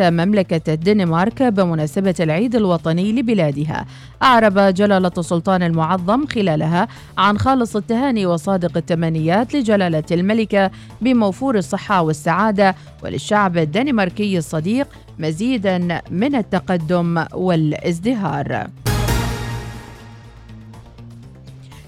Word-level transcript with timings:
مملكة 0.00 0.72
الدنمارك 0.72 1.42
بمناسبة 1.42 2.14
العيد 2.20 2.56
الوطني 2.56 3.12
لبلادها. 3.12 3.86
أعرب 4.22 4.58
جلالة 4.58 5.12
السلطان 5.18 5.62
المعظم 5.62 6.26
خلالها 6.26 6.88
عن 7.18 7.38
خالص 7.38 7.76
التهاني 7.76 8.26
وصادق 8.26 8.76
التمنيات 8.76 9.54
لجلالة 9.54 10.04
الملكة 10.12 10.70
بموفور 11.00 11.58
الصحة 11.58 12.02
والسعادة 12.02 12.74
وللشعب 13.02 13.58
الدنماركي 13.58 14.38
الصديق 14.38 14.88
مزيدا 15.18 16.00
من 16.10 16.34
التقدم 16.34 17.24
والازدهار. 17.34 18.66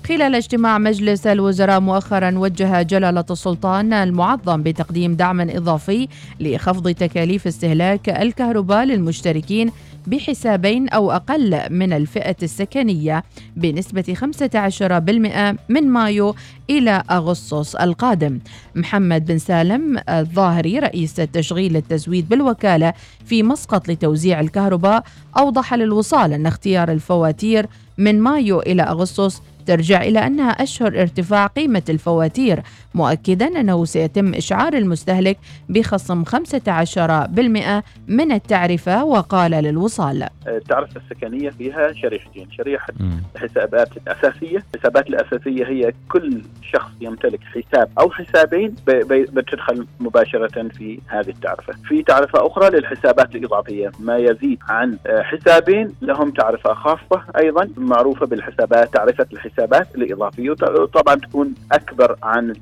خلال 0.09 0.35
اجتماع 0.35 0.79
مجلس 0.79 1.27
الوزراء 1.27 1.81
مؤخرا 1.81 2.39
وجه 2.39 2.83
جلالة 2.83 3.25
السلطان 3.31 3.93
المعظم 3.93 4.63
بتقديم 4.63 5.15
دعم 5.15 5.41
إضافي 5.41 6.09
لخفض 6.41 6.91
تكاليف 6.91 7.47
استهلاك 7.47 8.09
الكهرباء 8.09 8.85
للمشتركين 8.85 9.71
بحسابين 10.07 10.89
أو 10.89 11.13
أقل 11.13 11.61
من 11.71 11.93
الفئة 11.93 12.37
السكنية 12.43 13.25
بنسبة 13.57 14.15
15% 14.15 15.57
من 15.69 15.89
مايو 15.89 16.35
إلى 16.71 17.03
أغسطس 17.11 17.75
القادم. 17.75 18.39
محمد 18.75 19.27
بن 19.27 19.39
سالم 19.39 19.99
الظاهري 20.09 20.79
رئيس 20.79 21.15
تشغيل 21.15 21.77
التزويد 21.77 22.29
بالوكالة 22.29 22.93
في 23.25 23.43
مسقط 23.43 23.89
لتوزيع 23.89 24.41
الكهرباء 24.41 25.05
أوضح 25.39 25.75
للوصال 25.75 26.33
أن 26.33 26.47
اختيار 26.47 26.93
الفواتير 26.93 27.67
من 27.99 28.21
مايو 28.21 28.61
إلى 28.61 28.83
أغسطس 28.83 29.43
ترجع 29.67 30.03
إلى 30.03 30.27
أنها 30.27 30.51
أشهر 30.51 31.01
ارتفاع 31.01 31.47
قيمة 31.47 31.83
الفواتير 31.89 32.63
مؤكدا 32.97 33.61
أنه 33.61 33.85
سيتم 33.85 34.35
إشعار 34.35 34.73
المستهلك 34.75 35.39
بخصم 35.69 36.25
15% 36.25 37.83
من 38.09 38.33
التعرفة 38.33 39.05
وقال 39.05 39.51
للوصال. 39.51 40.27
التعرفة 40.47 41.01
السكنية 41.01 41.51
فيها 41.51 41.93
شريحتين. 41.93 42.49
شريحة 42.51 42.93
الحسابات 43.37 43.89
الأساسية 43.97 44.65
الحسابات 44.75 45.07
الأساسية 45.09 45.67
هي 45.67 45.93
كل 46.09 46.43
شخص 46.73 46.91
يمتلك 47.01 47.41
حساب 47.45 47.89
أو 48.01 48.11
حسابين 48.11 48.75
بتدخل 48.87 49.87
مباشرة 50.01 50.69
في 50.69 51.01
هذه 51.07 51.29
التعرفة. 51.29 51.73
في 51.89 52.03
تعرفة 52.03 52.47
أخرى 52.47 52.71
للحسابات 52.79 53.35
الإضافية. 53.35 53.93
ما 54.01 54.17
يزيد 54.17 54.59
عن 54.69 54.99
حسابين 55.07 55.93
لهم 56.03 56.31
تعرفة 56.31 56.75
خاصة 56.75 57.23
أيضا 57.39 57.69
معروفة 57.77 58.27
بالحسابات 58.27 58.93
تعرفة 58.95 59.27
الحسابات 59.33 59.89
الإضافية 59.95 60.51
وطبعا 60.51 61.15
تكون 61.15 61.55
أكبر 61.73 62.17
عن 62.23 62.53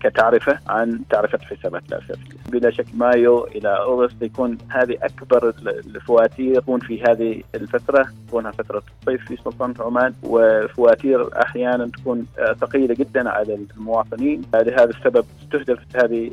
كتعرفة 0.00 0.58
عن 0.68 1.00
تعرفة 1.10 1.38
الحسابات 1.38 1.82
الأساسية 1.88 2.36
بلا 2.48 2.70
شك 2.70 2.86
مايو 2.94 3.44
إلى 3.44 3.68
أغسطس 3.68 4.22
يكون 4.22 4.58
هذه 4.68 4.96
أكبر 5.02 5.54
الفواتير 5.66 6.60
تكون 6.60 6.80
في 6.80 7.02
هذه 7.02 7.42
الفترة 7.54 8.08
تكونها 8.28 8.50
فترة 8.50 8.82
الصيف 9.00 9.28
في 9.28 9.36
سلطنة 9.36 9.74
عمان 9.80 10.14
وفواتير 10.22 11.42
أحيانا 11.42 11.86
تكون 11.86 12.26
ثقيلة 12.60 12.94
جدا 12.94 13.30
على 13.30 13.58
المواطنين. 13.76 14.42
لهذا 14.54 14.90
السبب 14.90 15.24
استهدفت 15.42 15.96
هذه 15.96 16.30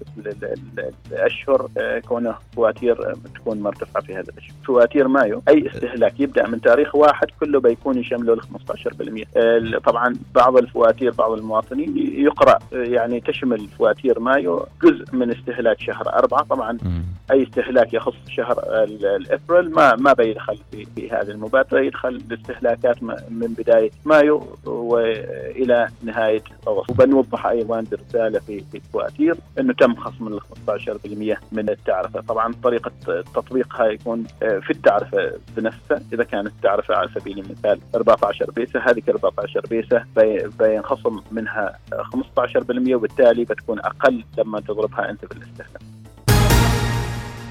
الأشهر 1.11 1.69
كونه 2.07 2.35
فواتير 2.55 3.13
تكون 3.35 3.61
مرتفعة 3.61 4.03
في 4.03 4.13
هذا 4.13 4.29
الأشهر. 4.29 4.55
فواتير 4.67 5.07
مايو 5.07 5.41
أي 5.49 5.67
استهلاك 5.67 6.19
يبدأ 6.19 6.47
من 6.47 6.61
تاريخ 6.61 6.95
واحد 6.95 7.27
كله 7.39 7.59
بيكون 7.59 7.97
يشمله 7.97 8.33
ال 8.33 8.41
15% 8.41 9.79
طبعا 9.85 10.15
بعض 10.35 10.57
الفواتير 10.57 11.11
بعض 11.11 11.31
المواطنين 11.31 11.93
يقرأ 11.97 12.59
يعني 12.71 13.06
تشمل 13.27 13.67
فواتير 13.67 14.19
مايو 14.19 14.65
جزء 14.83 15.05
من 15.13 15.31
استهلاك 15.31 15.81
شهر 15.81 16.09
أربعة. 16.13 16.43
طبعا 16.43 16.77
أي 17.31 17.43
استهلاك 17.43 17.93
يخص 17.93 18.15
شهر 18.29 18.83
الأبريل 18.83 19.71
ما 19.71 19.95
ما 19.95 20.13
بيدخل 20.13 20.57
في, 20.71 20.85
في 20.95 21.11
هذه 21.11 21.31
المبادرة. 21.31 21.79
يدخل 21.79 22.09
الاستهلاكات 22.09 23.03
من 23.03 23.53
بداية 23.57 23.91
مايو 24.05 24.43
وإلى 24.65 25.87
نهاية 26.03 26.43
أغسطس. 26.67 26.89
وبنوضح 26.89 27.45
أيضا 27.45 27.85
برسالة 27.91 28.39
في 28.39 28.63
في 28.71 28.77
الفواتير 28.77 29.35
أنه 29.59 29.73
تم 29.73 29.95
خصم 29.95 30.27
ال 30.27 30.41
15% 30.41 31.37
من 31.51 31.69
التعرفة. 31.69 32.21
طبعا 32.21 32.53
طريقة 32.63 32.91
تطبيقها 33.35 33.85
يكون 33.85 34.23
في 34.39 34.69
التعرفة 34.69 35.31
بنفسها 35.57 36.01
إذا 36.13 36.23
كانت 36.23 36.47
التعرفة 36.47 36.95
على 36.95 37.09
سبيل 37.15 37.39
المثال 37.39 37.79
14 37.95 38.51
بيسة 38.51 38.79
هذه 38.79 39.01
14 39.09 39.61
بيسة 39.69 40.03
بينخصم 40.59 41.19
منها 41.31 41.79
15% 41.91 41.97
وبالتالي 42.97 43.43
بتكون 43.43 43.79
أقل 43.79 44.23
لما 44.37 44.59
تضربها 44.59 45.09
أنت 45.09 45.25
بالاستهلاك 45.25 45.81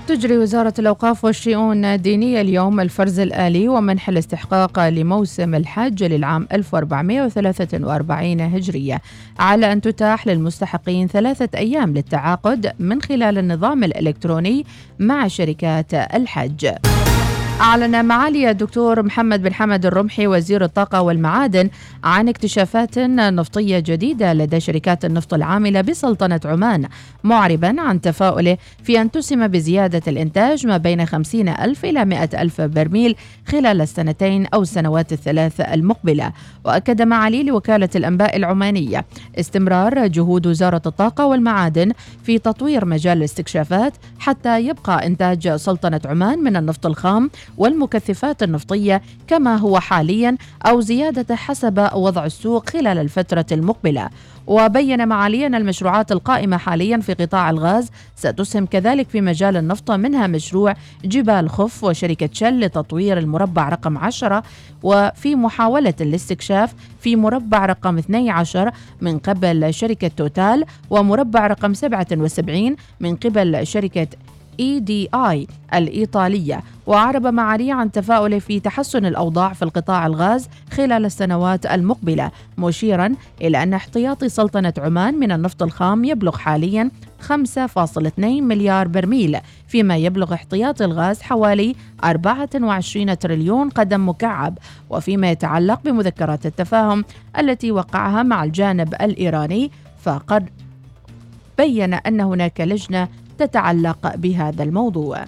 تجري 0.06 0.38
وزارة 0.38 0.74
الأوقاف 0.78 1.24
والشؤون 1.24 1.84
الدينية 1.84 2.40
اليوم 2.40 2.80
الفرز 2.80 3.20
الآلي 3.20 3.68
ومنح 3.68 4.08
الاستحقاق 4.08 4.88
لموسم 4.88 5.54
الحج 5.54 6.04
للعام 6.04 6.46
1443 6.52 8.40
هجرية 8.40 9.00
على 9.38 9.72
أن 9.72 9.80
تتاح 9.80 10.26
للمستحقين 10.26 11.08
ثلاثة 11.08 11.58
أيام 11.58 11.94
للتعاقد 11.94 12.72
من 12.78 13.02
خلال 13.02 13.38
النظام 13.38 13.84
الإلكتروني 13.84 14.66
مع 14.98 15.28
شركات 15.28 15.94
الحج. 15.94 16.70
أعلن 17.60 18.04
معالي 18.04 18.50
الدكتور 18.50 19.02
محمد 19.02 19.42
بن 19.42 19.54
حمد 19.54 19.86
الرمحي 19.86 20.26
وزير 20.26 20.64
الطاقة 20.64 21.02
والمعادن 21.02 21.70
عن 22.04 22.28
اكتشافات 22.28 22.98
نفطية 22.98 23.78
جديدة 23.78 24.32
لدى 24.32 24.60
شركات 24.60 25.04
النفط 25.04 25.34
العاملة 25.34 25.80
بسلطنة 25.80 26.40
عمان 26.44 26.88
معربا 27.24 27.80
عن 27.80 28.00
تفاؤله 28.00 28.56
في 28.84 29.00
أن 29.00 29.10
تسهم 29.10 29.48
بزيادة 29.48 30.02
الإنتاج 30.08 30.66
ما 30.66 30.76
بين 30.76 31.06
50 31.06 31.48
ألف 31.48 31.84
إلى 31.84 32.04
100 32.04 32.28
ألف 32.34 32.60
برميل 32.60 33.16
خلال 33.48 33.80
السنتين 33.80 34.46
أو 34.46 34.62
السنوات 34.62 35.12
الثلاث 35.12 35.60
المقبلة. 35.60 36.32
وأكد 36.64 37.02
معالي 37.02 37.42
لوكالة 37.42 37.88
الأنباء 37.96 38.36
العمانية 38.36 39.04
استمرار 39.40 40.06
جهود 40.06 40.46
وزارة 40.46 40.82
الطاقة 40.86 41.26
والمعادن 41.26 41.92
في 42.24 42.38
تطوير 42.38 42.84
مجال 42.84 43.18
الاستكشافات 43.18 43.92
حتى 44.18 44.60
يبقى 44.66 45.06
إنتاج 45.06 45.48
سلطنة 45.56 46.00
عمان 46.04 46.38
من 46.38 46.56
النفط 46.56 46.86
الخام 46.86 47.30
والمكثفات 47.58 48.42
النفطية 48.42 49.02
كما 49.26 49.56
هو 49.56 49.80
حاليا 49.80 50.36
أو 50.66 50.80
زيادة 50.80 51.36
حسب 51.36 51.88
وضع 51.94 52.24
السوق 52.24 52.70
خلال 52.70 52.98
الفترة 52.98 53.46
المقبلة. 53.52 54.08
وبين 54.46 55.08
معاليا 55.08 55.46
المشروعات 55.46 56.12
القائمة 56.12 56.56
حاليا 56.56 56.98
في 56.98 57.14
قطاع 57.14 57.50
الغاز 57.50 57.90
ستسهم 58.16 58.66
كذلك 58.66 59.08
في 59.08 59.20
مجال 59.20 59.56
النفط 59.56 59.90
منها 59.90 60.26
مشروع 60.26 60.74
جبال 61.04 61.50
خف 61.50 61.84
وشركة 61.84 62.28
شل 62.32 62.60
لتطوير 62.60 63.18
المربع 63.18 63.68
رقم 63.68 63.98
10 63.98 64.42
وفي 64.82 65.34
محاولة 65.34 65.94
الاستكشاف 66.00 66.74
في 67.00 67.16
مربع 67.16 67.66
رقم 67.66 67.98
12 67.98 68.70
من 69.00 69.18
قبل 69.18 69.74
شركة 69.74 70.08
توتال 70.16 70.64
ومربع 70.90 71.46
رقم 71.46 71.74
77 71.74 72.76
من 73.00 73.16
قبل 73.16 73.66
شركة 73.66 74.06
اي 74.60 74.80
دي 74.80 75.08
اي 75.14 75.46
الإيطالية 75.74 76.62
وأعرب 76.86 77.26
معالي 77.26 77.72
عن 77.72 77.92
تفاؤله 77.92 78.38
في 78.38 78.60
تحسن 78.60 79.06
الأوضاع 79.06 79.52
في 79.52 79.62
القطاع 79.62 80.06
الغاز 80.06 80.48
خلال 80.72 81.04
السنوات 81.04 81.66
المقبلة 81.66 82.30
مشيرا 82.58 83.14
إلى 83.40 83.62
أن 83.62 83.74
احتياطي 83.74 84.28
سلطنة 84.28 84.72
عمان 84.78 85.14
من 85.14 85.32
النفط 85.32 85.62
الخام 85.62 86.04
يبلغ 86.04 86.36
حاليا 86.36 86.90
5.2 87.28 88.18
مليار 88.18 88.88
برميل 88.88 89.38
فيما 89.68 89.96
يبلغ 89.96 90.34
احتياطي 90.34 90.84
الغاز 90.84 91.22
حوالي 91.22 91.74
24 92.04 93.18
تريليون 93.18 93.68
قدم 93.70 94.08
مكعب 94.08 94.58
وفيما 94.90 95.30
يتعلق 95.30 95.80
بمذكرات 95.84 96.46
التفاهم 96.46 97.04
التي 97.38 97.72
وقعها 97.72 98.22
مع 98.22 98.44
الجانب 98.44 98.94
الإيراني 98.94 99.70
فقد 100.02 100.48
بين 101.58 101.94
أن 101.94 102.20
هناك 102.20 102.60
لجنة 102.60 103.08
تتعلق 103.38 104.16
بهذا 104.16 104.62
الموضوع 104.62 105.24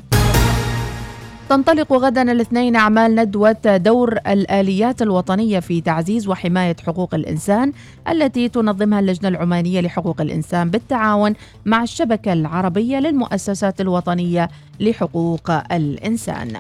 تنطلق 1.48 1.92
غدا 1.92 2.32
الاثنين 2.32 2.76
أعمال 2.76 3.14
ندوة 3.14 3.76
دور 3.76 4.18
الآليات 4.26 5.02
الوطنية 5.02 5.60
في 5.60 5.80
تعزيز 5.80 6.28
وحماية 6.28 6.76
حقوق 6.86 7.14
الإنسان 7.14 7.72
التي 8.08 8.48
تنظمها 8.48 9.00
اللجنة 9.00 9.28
العمانية 9.28 9.80
لحقوق 9.80 10.20
الإنسان 10.20 10.70
بالتعاون 10.70 11.34
مع 11.64 11.82
الشبكة 11.82 12.32
العربية 12.32 12.98
للمؤسسات 12.98 13.80
الوطنية 13.80 14.48
لحقوق 14.80 15.50
الإنسان. 15.72 16.52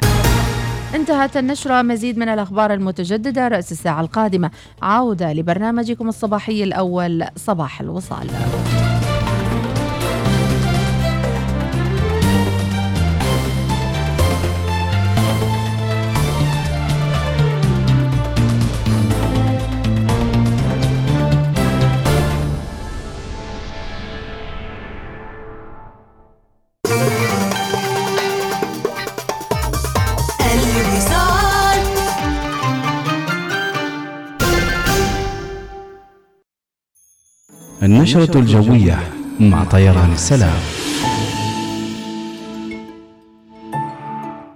انتهت 0.94 1.36
النشرة 1.36 1.82
مزيد 1.82 2.18
من 2.18 2.28
الأخبار 2.28 2.72
المتجددة 2.72 3.48
رأس 3.48 3.72
الساعة 3.72 4.00
القادمة 4.00 4.50
عودة 4.82 5.32
لبرنامجكم 5.32 6.08
الصباحي 6.08 6.62
الأول 6.62 7.24
صباح 7.36 7.80
الوصال. 7.80 8.26
النشرة 37.88 38.38
الجوية 38.38 38.98
مع 39.40 39.64
طيران 39.64 40.12
السلام. 40.12 40.58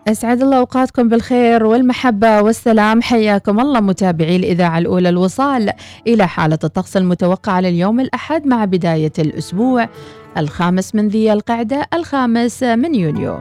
أسعد 0.09 0.43
الله 0.43 0.57
أوقاتكم 0.57 1.09
بالخير 1.09 1.65
والمحبة 1.65 2.43
والسلام. 2.43 3.03
حياكم 3.03 3.61
الله 3.61 3.81
متابعي 3.81 4.37
الإذاعة 4.37 4.79
الأولى 4.79 5.09
الوصال. 5.09 5.71
إلى 6.07 6.29
حالة 6.29 6.59
الطقس 6.65 6.97
المتوقعة 6.97 7.61
لليوم 7.61 8.01
الأحد 8.01 8.47
مع 8.47 8.65
بداية 8.65 9.13
الأسبوع 9.19 9.89
الخامس 10.37 10.95
من 10.95 11.09
ذي 11.09 11.33
القعدة 11.33 11.87
الخامس 11.95 12.63
من 12.63 12.95
يونيو. 12.95 13.39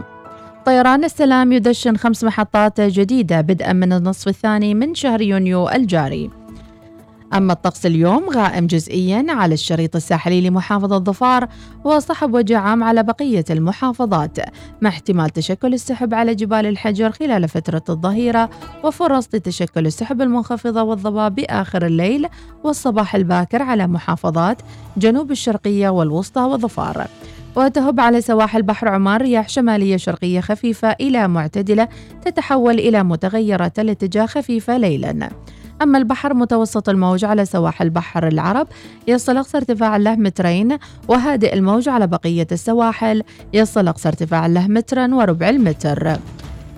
طيران 0.65 1.03
السلام 1.03 1.51
يدشن 1.51 1.95
خمس 1.95 2.23
محطات 2.23 2.81
جديدة 2.81 3.41
بدءا 3.41 3.73
من 3.73 3.93
النصف 3.93 4.27
الثاني 4.27 4.73
من 4.73 4.95
شهر 4.95 5.21
يونيو 5.21 5.69
الجاري. 5.69 6.40
أما 7.33 7.53
الطقس 7.53 7.85
اليوم 7.85 8.29
غائم 8.29 8.67
جزئيا 8.67 9.25
على 9.29 9.53
الشريط 9.53 9.95
الساحلي 9.95 10.41
لمحافظة 10.41 10.97
ظفار 10.97 11.47
وصحب 11.83 12.33
وجه 12.33 12.57
عام 12.57 12.83
على 12.83 13.03
بقية 13.03 13.45
المحافظات 13.49 14.37
مع 14.81 14.89
احتمال 14.89 15.29
تشكل 15.29 15.73
السحب 15.73 16.13
على 16.13 16.35
جبال 16.35 16.65
الحجر 16.65 17.11
خلال 17.11 17.49
فترة 17.49 17.83
الظهيرة 17.89 18.49
وفرص 18.83 19.27
لتشكل 19.33 19.85
السحب 19.85 20.21
المنخفضة 20.21 20.83
والضباب 20.83 21.35
بآخر 21.35 21.85
الليل 21.85 22.27
والصباح 22.63 23.15
الباكر 23.15 23.61
على 23.61 23.87
محافظات 23.87 24.57
جنوب 24.97 25.31
الشرقية 25.31 25.89
والوسطى 25.89 26.41
وظفار 26.41 27.07
وتهب 27.55 27.99
على 27.99 28.21
سواحل 28.21 28.61
بحر 28.61 28.87
عمان 28.87 29.21
رياح 29.21 29.49
شمالية 29.49 29.97
شرقية 29.97 30.39
خفيفة 30.39 30.91
إلى 30.91 31.27
معتدلة 31.27 31.87
تتحول 32.25 32.79
إلى 32.79 33.03
متغيرة 33.03 33.71
الاتجاه 33.79 34.25
خفيفة 34.25 34.77
ليلاً. 34.77 35.29
أما 35.81 35.97
البحر 35.97 36.33
متوسط 36.33 36.89
الموج 36.89 37.25
على 37.25 37.45
سواحل 37.45 37.89
بحر 37.89 38.27
العرب 38.27 38.67
يصل 39.07 39.37
أقصى 39.37 39.57
ارتفاع 39.57 39.97
له 39.97 40.15
مترين 40.15 40.77
وهادئ 41.07 41.53
الموج 41.53 41.89
على 41.89 42.07
بقية 42.07 42.47
السواحل 42.51 43.23
يصل 43.53 43.87
أقصى 43.87 44.07
ارتفاع 44.07 44.47
له 44.47 44.67
مترا 44.67 45.15
وربع 45.15 45.49
المتر. 45.49 46.17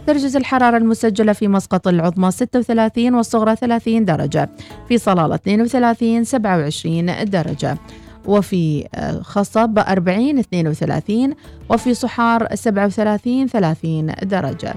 درجة 0.07 0.37
الحرارة 0.37 0.77
المسجلة 0.77 1.33
في 1.33 1.47
مسقط 1.47 1.87
العظمى 1.87 2.31
36 2.31 3.13
والصغرى 3.15 3.55
30 3.55 4.05
درجة 4.05 4.49
في 4.89 4.97
صلالة 4.97 5.35
32 5.35 6.23
27 6.23 7.29
درجة 7.29 7.77
وفي 8.25 8.87
خصب 9.21 9.79
40 9.79 10.39
32 10.39 11.33
وفي 11.69 11.93
صحار 11.93 12.55
37 12.55 13.47
30 13.47 14.11
درجة. 14.23 14.73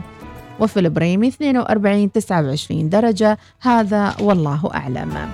وفي 0.60 0.80
البريمي 0.80 1.28
42 1.28 2.12
29 2.12 2.88
درجة. 2.88 3.38
هذا 3.60 4.16
والله 4.20 4.70
أعلم. 4.74 5.28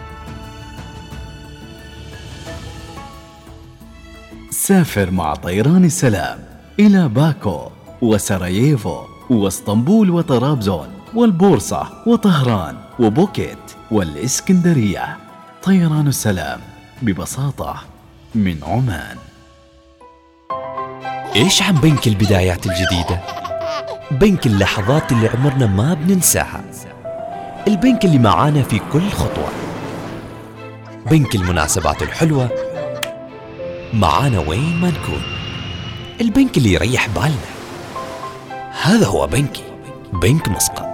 سافر 4.51 5.11
مع 5.11 5.35
طيران 5.35 5.85
السلام 5.85 6.39
إلى 6.81 7.09
باكو 7.09 7.61
وسراييفو 8.03 8.99
واسطنبول 9.31 10.11
وطرابزون 10.11 10.89
والبورصة 11.15 11.89
وطهران 12.07 12.77
وبوكيت 12.99 13.59
والإسكندرية. 13.91 15.17
طيران 15.63 16.09
السلام 16.09 16.61
ببساطة 17.03 17.75
من 18.35 18.57
عمان. 18.63 19.17
إيش 21.37 21.63
عن 21.63 21.75
بنك 21.75 22.07
البدايات 22.07 22.67
الجديدة؟ 22.67 23.21
بنك 24.13 24.47
اللحظات 24.47 25.13
اللي 25.13 25.29
عمرنا 25.29 25.67
ما 25.67 25.95
بننساها. 25.95 26.65
البنك 27.69 28.05
اللي 28.05 28.19
معانا 28.19 28.63
في 28.63 28.81
كل 28.93 29.11
خطوة. 29.11 29.49
بنك 31.11 31.35
المناسبات 31.35 32.03
الحلوة. 32.03 32.49
معانا 33.95 34.39
وين 34.39 34.81
ما 34.81 34.89
نكون. 34.89 35.23
البنك 36.21 36.59
اللي 36.59 36.73
يريح 36.73 37.09
بالنا. 37.09 37.53
هذا 38.83 39.07
هو 39.07 39.27
بنكي. 39.27 39.65
بنك 40.13 40.49
مسقط. 40.49 40.93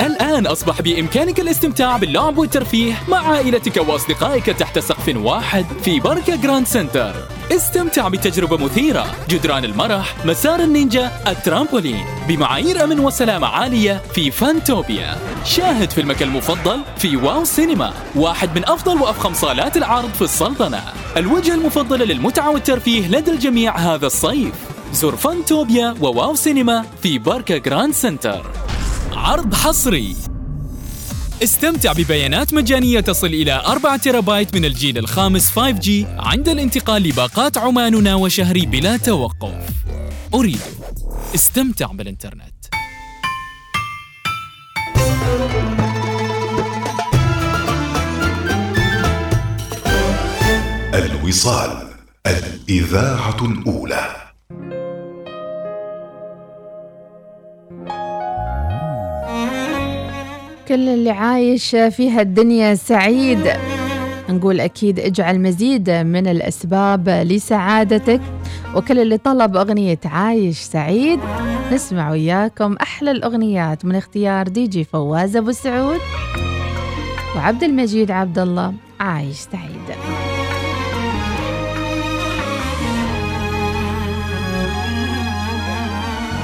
الآن 0.00 0.46
أصبح 0.46 0.82
بإمكانك 0.82 1.40
الاستمتاع 1.40 1.96
باللعب 1.96 2.38
والترفيه 2.38 3.02
مع 3.08 3.28
عائلتك 3.28 3.88
وأصدقائك 3.88 4.46
تحت 4.46 4.78
سقف 4.78 5.16
واحد 5.16 5.66
في 5.82 6.00
باركا 6.00 6.36
جراند 6.36 6.66
سنتر 6.66 7.14
استمتع 7.52 8.08
بتجربة 8.08 8.56
مثيرة. 8.56 9.06
جدران 9.28 9.64
المرح 9.64 10.14
مسار 10.24 10.60
النينجا 10.60 11.12
الترامبولين. 11.26 12.04
بمعايير 12.28 12.84
أمن 12.84 13.00
وسلامة 13.00 13.46
عالية 13.46 14.02
في 14.14 14.30
فانتوبيا. 14.30 15.16
شاهد 15.44 15.90
فيلمك 15.90 16.22
المفضل 16.22 16.80
في 16.98 17.16
واو 17.16 17.44
سينما. 17.44 17.92
واحد 18.14 18.58
من 18.58 18.68
أفضل 18.68 19.02
وأفخم 19.02 19.34
صالات 19.34 19.76
العرض 19.76 20.10
في 20.10 20.22
السلطنة. 20.22 20.82
الوجهة 21.16 21.54
المفضلة 21.54 22.04
للمتعة 22.04 22.50
والترفيه 22.50 23.08
لدى 23.08 23.30
الجميع 23.30 23.76
هذا 23.76 24.06
الصيف. 24.06 24.54
زر 24.92 25.16
فانتوبيا 25.16 25.94
وواو 26.00 26.34
سينما 26.34 26.84
في 27.02 27.18
باركا 27.18 27.58
جراند 27.58 27.94
سنتر 27.94 28.46
عرض 29.26 29.54
حصري. 29.54 30.16
استمتع 31.42 31.92
ببيانات 31.92 32.54
مجانية 32.54 33.00
تصل 33.00 33.26
إلى 33.26 33.52
4 33.66 33.96
تيرابايت 33.96 34.54
من 34.54 34.64
الجيل 34.64 34.98
الخامس 34.98 35.50
5G 35.50 35.90
عند 36.18 36.48
الانتقال 36.48 37.02
لباقات 37.02 37.58
عماننا 37.58 38.14
وشهري 38.14 38.66
بلا 38.66 38.96
توقف. 38.96 39.68
أريد. 40.34 40.60
استمتع 41.34 41.86
بالإنترنت. 41.86 42.54
الوصال 50.94 51.88
الإذاعة 52.26 53.44
الأولى. 53.44 54.25
كل 60.68 60.88
اللي 60.88 61.10
عايش 61.10 61.70
في 61.70 62.10
هالدنيا 62.10 62.74
سعيد. 62.74 63.52
نقول 64.28 64.60
أكيد 64.60 65.00
اجعل 65.00 65.40
مزيد 65.40 65.90
من 65.90 66.26
الأسباب 66.26 67.08
لسعادتك 67.08 68.20
وكل 68.74 68.98
اللي 68.98 69.18
طلب 69.18 69.56
أغنية 69.56 69.98
عايش 70.04 70.58
سعيد. 70.58 71.20
نسمع 71.72 72.10
وياكم 72.10 72.76
أحلى 72.82 73.10
الأغنيات 73.10 73.84
من 73.84 73.94
اختيار 73.94 74.48
دي 74.48 74.66
جي 74.66 74.84
فواز 74.84 75.36
أبو 75.36 75.52
سعود 75.52 76.00
وعبد 77.36 77.62
المجيد 77.62 78.10
عبد 78.10 78.38
الله 78.38 78.74
عايش 79.00 79.36
سعيد. 79.36 79.86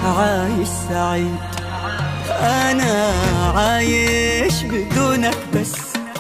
عايش 0.05 0.69
سعيد. 0.69 1.52
أنا 2.41 3.13
عايش 3.57 4.63
بدونك 4.63 5.37
بس 5.55 5.73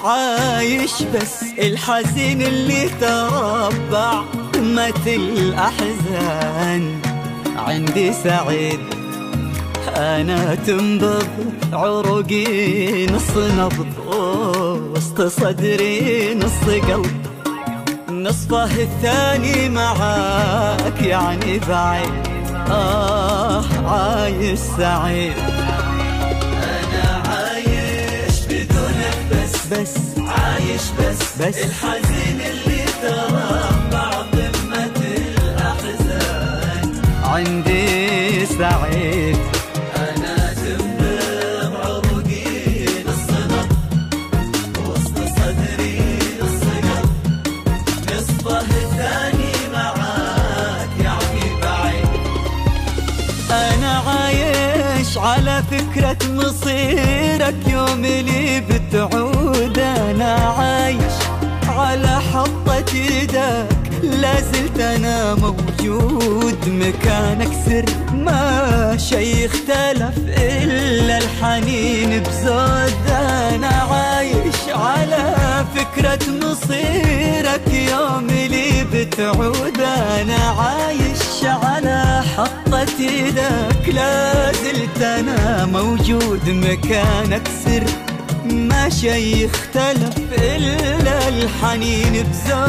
عايش 0.04 1.02
بس. 1.02 1.42
الحزين 1.58 2.42
اللي 2.42 2.88
تربع 3.00 4.22
مات 4.62 5.06
الأحزان. 5.06 7.00
عندي 7.56 8.12
سعيد 8.12 8.80
أنا 9.96 10.54
تنبض 10.54 11.28
عروقي 11.72 13.06
نص 13.06 13.36
نبض 13.36 13.86
وسط 14.96 15.22
صدري 15.22 16.34
نص 16.34 16.68
قلب. 16.88 17.26
نصفه 18.10 18.64
الثاني 18.64 19.68
معاك 19.68 21.02
يعني 21.02 21.58
بعيد. 21.68 22.32
آه 22.70 23.64
عايش 23.86 24.58
سعيد. 24.58 25.61
بس. 29.72 29.94
عايش 30.18 30.82
بس. 30.98 31.20
بس. 31.40 31.56
الحزين 31.58 32.40
اللي 32.40 32.84
تربع 33.02 34.10
قمة 34.10 34.96
الأحزان 35.16 37.02
عندي 37.24 38.46
سعيد. 38.46 39.36
أنا 39.96 40.52
عروقي 41.74 42.44
وسط 44.88 45.16
صدري 45.36 45.98
نصفه 48.10 48.60
الثاني 48.60 49.54
معاك 49.72 50.90
يعني 51.04 51.44
بعيد. 51.62 52.08
أنا 53.50 53.92
عايش 53.98 55.18
على 55.18 55.62
فكرة 55.70 56.18
مصيرك. 56.28 57.54
يوم 57.66 58.04
اللي 58.04 58.60
بتعود 58.60 59.31
أنا 59.56 60.34
عايش 60.34 61.12
على 61.68 62.20
حطة 62.32 62.84
إيدك 62.94 63.66
لازلت 64.02 64.80
أنا 64.80 65.34
موجود 65.34 66.68
مكانك 66.68 67.48
سر 67.66 67.84
ما 68.14 68.96
شي 68.96 69.46
اختلف 69.46 70.18
إلا 70.38 71.18
الحنين 71.18 72.22
بزود 72.22 72.94
أنا 73.10 73.68
عايش 73.68 74.60
على 74.68 75.34
فكرة 75.74 76.18
مصيرك 76.30 77.74
يوم 77.90 78.26
اللي 78.30 78.84
بتعود 78.92 79.80
أنا 80.20 80.36
عايش 80.58 81.44
على 81.44 82.22
حطة 82.36 82.86
إيدك 83.00 83.88
لا 83.94 84.52
زلت 84.52 85.02
أنا 85.02 85.66
موجود 85.66 86.48
مكانك 86.50 87.48
سر 87.64 87.84
ما 88.82 88.88
شي 88.90 89.44
يختلف 89.44 90.18
إلا 90.32 91.28
الحنين 91.28 92.22
بزون 92.22 92.62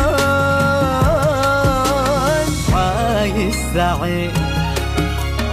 عايش 2.74 3.56
سعيد 3.74 4.32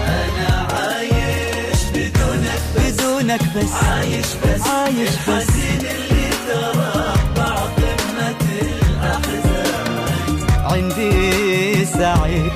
أنا 0.06 0.68
عايش 0.72 1.80
بدونك. 1.94 2.60
بدونك 2.76 3.42
بس. 3.56 3.72
عايش 3.84 4.26
بس. 4.44 4.66
عايش 4.66 5.10
بس. 5.28 5.48
اللي 5.48 6.28
تربع 6.48 7.54
قمة 7.76 8.40
الأحزان. 8.62 10.38
عندي 10.64 11.84
سعيد. 11.84 12.52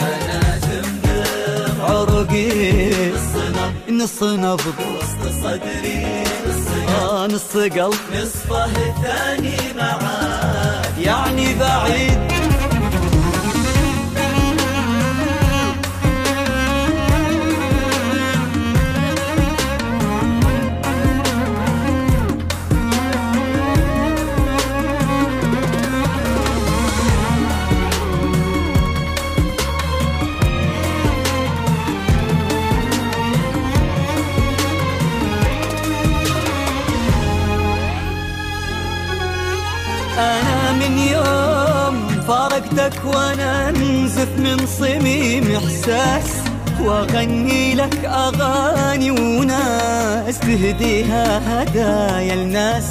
أنا 0.00 0.58
تمدم 0.58 1.80
عرقي 1.80 2.90
نص 3.90 4.22
نبض. 4.22 4.74
وسط 4.96 5.32
صدري. 5.42 6.09
نص 7.04 7.56
قلب. 7.56 7.94
نصفه 8.14 8.64
الثاني 8.64 9.56
معاك. 9.76 10.98
يعني 10.98 11.54
بعيد. 11.54 12.39
فارقتك 42.90 43.04
وأنا 43.04 43.70
نزف 43.70 44.28
من 44.38 44.66
صميم 44.66 45.56
إحساس 45.56 46.30
وأغني 46.80 47.74
لك 47.74 48.04
أغاني 48.04 49.10
وناس 49.10 50.38
تهديها 50.38 51.40
هدايا 51.62 52.34
الناس. 52.34 52.84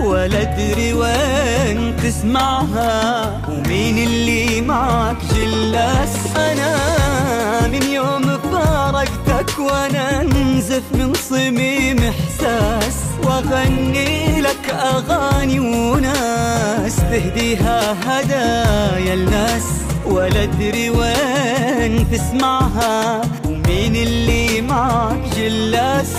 ولا 0.00 0.42
أدري 0.42 0.92
وين 0.92 1.96
تسمعها 1.96 3.40
ومين 3.48 3.98
اللي 3.98 4.60
معك 4.60 5.16
جلاس؟ 5.34 6.36
أنا 6.36 7.68
من 7.68 7.82
يوم 7.82 8.38
فارقتك 8.52 9.58
وأنا 9.58 10.22
نزف 10.22 10.82
من 10.94 11.14
صميم 11.14 11.98
إحساس. 11.98 12.96
وأغني 13.24 14.40
لك 14.40 14.55
أغاني 14.70 15.60
وناس 15.60 16.96
تهديها 16.96 17.96
هدايا 18.06 19.14
الناس. 19.14 19.62
ولا 20.06 20.42
ادري 20.42 20.90
وين 20.90 22.10
تسمعها 22.10 23.20
ومين 23.44 23.96
اللي 23.96 24.60
معك 24.60 25.20
جلاس. 25.36 26.12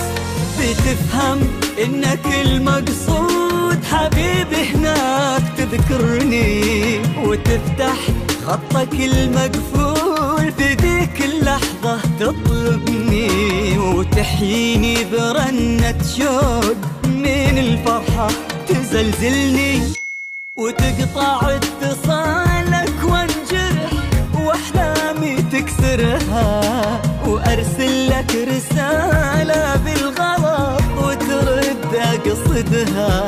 بتفهم 0.59 1.39
إنك 1.83 2.25
المقصود 2.45 3.79
حبيبي 3.91 4.61
هناك 4.75 5.41
تذكرني 5.57 6.99
وتفتح 7.23 7.97
خطك 8.45 8.93
المقفول 8.93 10.51
في 10.57 10.73
ذيك 10.73 11.21
اللحظة. 11.25 11.99
تطلبني 12.19 13.77
وتحييني 13.77 14.95
برنة 15.11 15.95
شوق. 16.17 16.77
من 17.17 17.57
الفرحة 17.57 18.27
تزلزلني 18.67 19.81
وتقطع 20.55 21.39
اتصالك 21.55 22.93
وانجرح 23.03 23.91
واحلامي 24.45 25.35
تكسرها 25.51 27.01
وأرسل 27.27 28.07
لك 28.09 28.35
رسالة 28.35 29.75
بالغلط 29.75 30.81
وترد 30.97 31.95
أقصدها. 31.95 33.27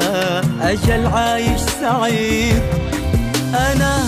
أجل 0.61 1.07
عايش 1.07 1.61
سعيد. 1.81 2.61
أنا 3.53 4.03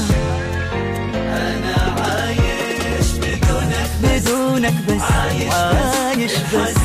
أنا 1.26 1.76
عايش 2.02 3.08
بدونك 3.18 3.90
بدونك 4.04 4.74
بس. 4.88 5.02
عايش, 5.02 5.54
عايش 5.54 6.32
بس, 6.54 6.81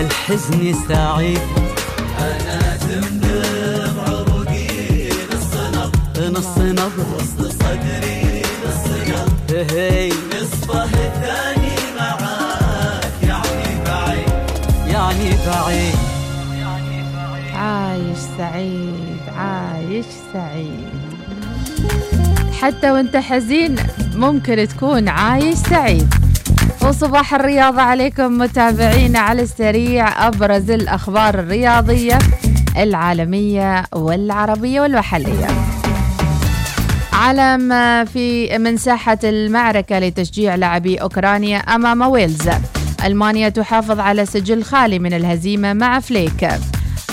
لحزني 0.00 0.74
سعيد 0.88 1.38
أنا 2.18 2.76
تمدم 2.76 4.00
عروقي 4.00 5.08
نص 5.08 5.54
نبض 5.74 6.38
نص 6.38 6.58
نبض 6.58 7.06
وسط 7.16 7.52
صدري 7.62 8.42
نص 8.66 9.12
هي 9.72 10.08
نصفه 10.08 10.84
الثاني 10.84 11.76
معاك 11.98 13.12
يعني 13.22 13.84
بعيد. 13.86 14.28
يعني 14.86 15.30
بعيد. 15.46 15.94
عايش 17.54 18.18
سعيد 18.38 19.20
عايش 19.36 20.06
سعيد. 20.32 20.88
حتى 22.60 22.90
وانت 22.90 23.16
حزين 23.16 23.76
ممكن 24.14 24.68
تكون 24.68 25.08
عايش 25.08 25.58
سعيد. 25.58 26.14
وصباح 26.82 27.34
الرياضة 27.34 27.82
عليكم 27.82 28.38
متابعينا 28.38 29.18
على 29.18 29.42
السريع 29.42 30.28
أبرز 30.28 30.70
الأخبار 30.70 31.34
الرياضية 31.38 32.18
العالمية 32.76 33.84
والعربية 33.92 34.80
والمحلية. 34.80 35.46
علم 37.12 37.68
في 38.04 38.58
من 38.58 38.76
ساحة 38.76 39.18
المعركة 39.24 39.98
لتشجيع 39.98 40.54
لاعبي 40.54 40.96
أوكرانيا 40.96 41.58
أمام 41.58 42.02
ويلز. 42.02 42.48
ألمانيا 43.04 43.48
تحافظ 43.48 44.00
على 44.00 44.26
سجل 44.26 44.64
خالي 44.64 44.98
من 44.98 45.12
الهزيمة 45.12 45.72
مع 45.72 46.00
فليك. 46.00 46.48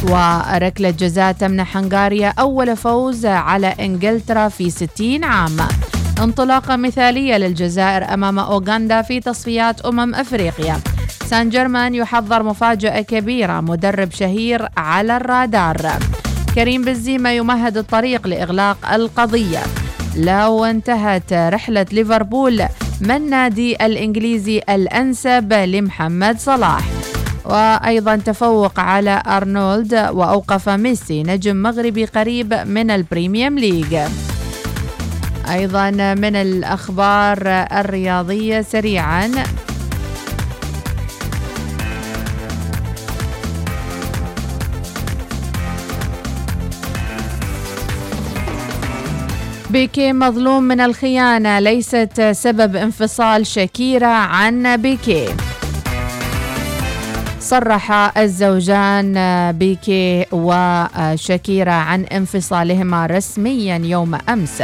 وركلة 0.04 0.90
جزاء 0.90 1.32
تمنح 1.32 1.78
هنغاريا 1.78 2.34
أول 2.40 2.78
فوز 2.78 3.26
على 3.26 3.68
إنجلترا 3.68 4.48
في 4.48 4.70
60 4.70 5.24
عام. 5.24 5.58
انطلاقة 6.24 6.76
مثالية 6.76 7.38
للجزائر 7.38 8.14
أمام 8.14 8.40
أوغندا 8.40 9.02
في 9.02 9.20
تصفيات 9.20 9.82
أمم 9.82 10.16
أفريقيا. 10.16 10.80
سان 11.26 11.50
جيرمان 11.50 11.96
يحضر 11.96 12.44
مفاجأة 12.44 13.02
كبيرة 13.02 13.62
مدرب 13.62 14.12
شهير 14.12 14.68
على 14.78 15.18
الرادار. 15.18 15.92
كريم 16.56 16.82
بنزيما 16.86 17.34
يمهد 17.34 17.78
الطريق 17.78 18.28
لإغلاق 18.28 18.94
القضية. 18.94 19.60
لو 20.18 20.66
انتهت 20.66 21.34
رحلة 21.34 21.86
ليفربول 21.92 22.64
ما 23.02 23.18
النادي 23.18 23.86
الإنجليزي 23.86 24.62
الأنسب 24.70 25.54
لمحمد 25.54 26.40
صلاح؟ 26.40 26.84
وأيضا 27.46 28.16
تفوق 28.16 28.80
على 28.80 29.24
أرنولد 29.28 29.94
وأوقف 29.94 30.70
ميسي 30.70 31.24
نجم 31.24 31.56
مغربي 31.56 32.06
قريب 32.06 32.54
من 32.54 32.92
البريمير 32.92 33.60
ليج. 33.60 33.96
أيضا 35.52 35.92
من 35.92 36.36
الأخبار 36.36 37.38
الرياضية 37.72 38.62
سريعا. 38.62 39.32
بيكي 49.70 50.14
مظلوم 50.14 50.64
من 50.64 50.80
الخيانة 50.80 51.60
ليست 51.60 52.22
سبب 52.32 52.76
انفصال 52.76 53.46
شاكيرا 53.48 54.08
عن 54.08 54.78
بيكي 54.78 55.26
صرح 57.40 58.18
الزوجان 58.18 59.16
بيكي 59.52 60.26
وشاكيرا 60.32 61.72
عن 61.72 62.04
انفصالهما 62.04 63.06
رسميا 63.06 63.78
يوم 63.78 64.16
أمس. 64.30 64.64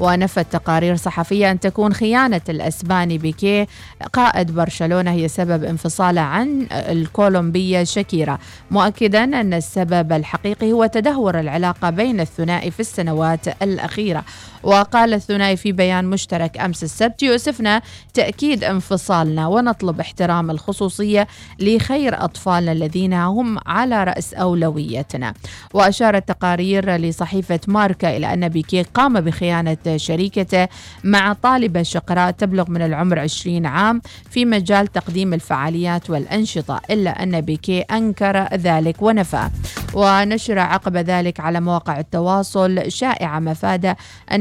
ونفت 0.00 0.52
تقارير 0.52 0.96
صحفية 0.96 1.50
أن 1.50 1.60
تكون 1.60 1.92
خيانة 1.92 2.40
الأسباني 2.48 3.18
بيكيه 3.18 3.66
قائد 4.12 4.50
برشلونة 4.50 5.10
هي 5.10 5.28
سبب 5.28 5.64
انفصاله 5.64 6.20
عن 6.20 6.66
الكولومبية 6.72 7.84
شاكيرا 7.84 8.38
مؤكدا 8.70 9.24
أن 9.24 9.54
السبب 9.54 10.12
الحقيقي 10.12 10.72
هو 10.72 10.86
تدهور 10.86 11.40
العلاقة 11.40 11.90
بين 11.90 12.20
الثنائي 12.20 12.70
في 12.70 12.80
السنوات 12.80 13.62
الأخيرة. 13.62 14.24
وقال 14.62 15.14
الثنائي 15.14 15.56
في 15.56 15.72
بيان 15.72 16.04
مشترك 16.04 16.58
أمس 16.58 16.84
السبت 16.84 17.22
يؤسفنا 17.22 17.82
تأكيد 18.14 18.64
انفصالنا 18.64 19.46
ونطلب 19.46 20.00
احترام 20.00 20.50
الخصوصية 20.50 21.26
لخير 21.58 22.24
أطفالنا 22.24 22.72
الذين 22.72 23.12
هم 23.12 23.58
على 23.66 24.04
رأس 24.04 24.34
أولويتنا. 24.34 25.34
وأشارت 25.74 26.28
تقارير 26.28 26.96
لصحيفة 26.96 27.60
ماركا 27.68 28.16
إلى 28.16 28.32
أن 28.32 28.48
بيكي 28.48 28.82
قام 28.82 29.20
بخيانة 29.20 29.96
شريكته 29.96 30.68
مع 31.04 31.32
طالبة 31.32 31.82
شقراء 31.82 32.30
تبلغ 32.30 32.70
من 32.70 32.82
العمر 32.82 33.18
20 33.18 33.66
عام 33.66 34.02
في 34.30 34.44
مجال 34.44 34.86
تقديم 34.86 35.34
الفعاليات 35.34 36.10
والأنشطة 36.10 36.80
إلا 36.90 37.22
أن 37.22 37.40
بيكي 37.40 37.80
أنكر 37.80 38.48
ذلك 38.54 39.02
ونفى. 39.02 39.48
ونشر 39.94 40.58
عقب 40.58 40.96
ذلك 40.96 41.40
على 41.40 41.60
مواقع 41.60 41.98
التواصل 41.98 42.92
شائعة 42.92 43.38
مفادة 43.38 43.96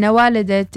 والدة 0.09 0.67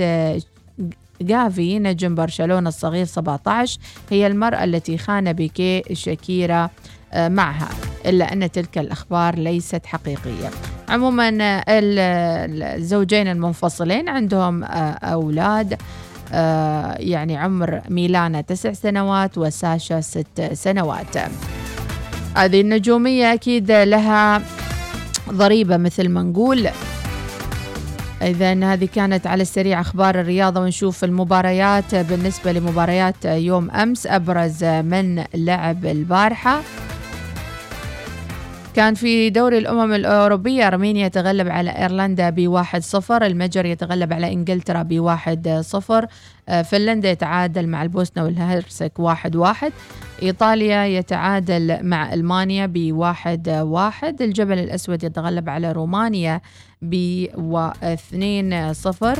جافي 1.22 1.78
نجم 1.78 2.14
برشلونة 2.14 2.68
الصغير 2.68 3.04
17 3.04 3.80
هي 4.10 4.26
المرأة 4.26 4.64
التي 4.64 4.98
خان 4.98 5.32
بيكي 5.32 5.82
شاكيرا 5.92 6.70
آه، 7.12 7.28
معها 7.28 7.68
إلا 8.06 8.32
أن 8.32 8.50
تلك 8.50 8.78
الأخبار 8.78 9.34
ليست 9.38 9.86
حقيقية. 9.86 10.50
عموما 10.88 11.38
آه، 11.40 11.64
الزوجين 11.68 13.28
المنفصلين 13.28 14.08
عندهم 14.08 14.64
آه، 14.64 14.92
أولاد 14.92 15.78
يعني 16.98 17.36
عمر 17.36 17.80
ميلانا 17.88 18.40
تسع 18.40 18.72
سنوات 18.72 19.38
وساشا 19.38 20.00
ست 20.00 20.50
سنوات. 20.52 21.16
هذه 22.36 22.60
النجومية 22.60 23.32
أكيد 23.32 23.72
لها 23.72 24.42
ضريبة 25.30 25.76
مثل 25.76 26.08
ما 26.08 26.22
نقول. 26.22 26.68
إذا 28.22 28.72
هذه 28.72 28.88
كانت 28.94 29.26
على 29.26 29.42
السريع 29.42 29.80
أخبار 29.80 30.20
الرياضة 30.20 30.60
ونشوف 30.60 31.04
المباريات 31.04 31.94
بالنسبة 31.94 32.52
لمباريات 32.52 33.24
يوم 33.24 33.70
أمس 33.70 34.06
أبرز 34.06 34.64
من 34.64 35.24
لعب 35.34 35.86
البارحة. 35.86 36.60
كان 38.74 38.94
في 38.94 39.30
دوري 39.30 39.58
الأمم 39.58 39.92
الأوروبية 39.92 40.66
أرمينيا 40.66 41.08
تغلب 41.08 41.48
على 41.48 41.70
إيرلندا 41.70 42.30
بواحد 42.30 42.82
صفر 42.82 43.26
المجر 43.26 43.66
يتغلب 43.66 44.12
على 44.12 44.32
إنجلترا 44.32 44.82
بواحد 44.82 45.48
صفر. 45.64 46.06
آه، 46.48 46.62
فنلندا 46.62 47.10
يتعادل 47.10 47.66
مع 47.66 47.82
البوسنة 47.82 48.24
والهرسك 48.24 48.92
واحد 48.98 49.36
واحد. 49.36 49.72
إيطاليا 50.22 50.84
يتعادل 50.84 51.78
مع 51.86 52.14
ألمانيا 52.14 52.66
بواحد 52.66 53.48
واحد. 53.48 54.22
الجبل 54.22 54.58
الأسود 54.58 55.04
يتغلب 55.04 55.48
على 55.48 55.72
رومانيا 55.72 56.40
باثنين 56.82 58.72
صفر. 58.72 59.18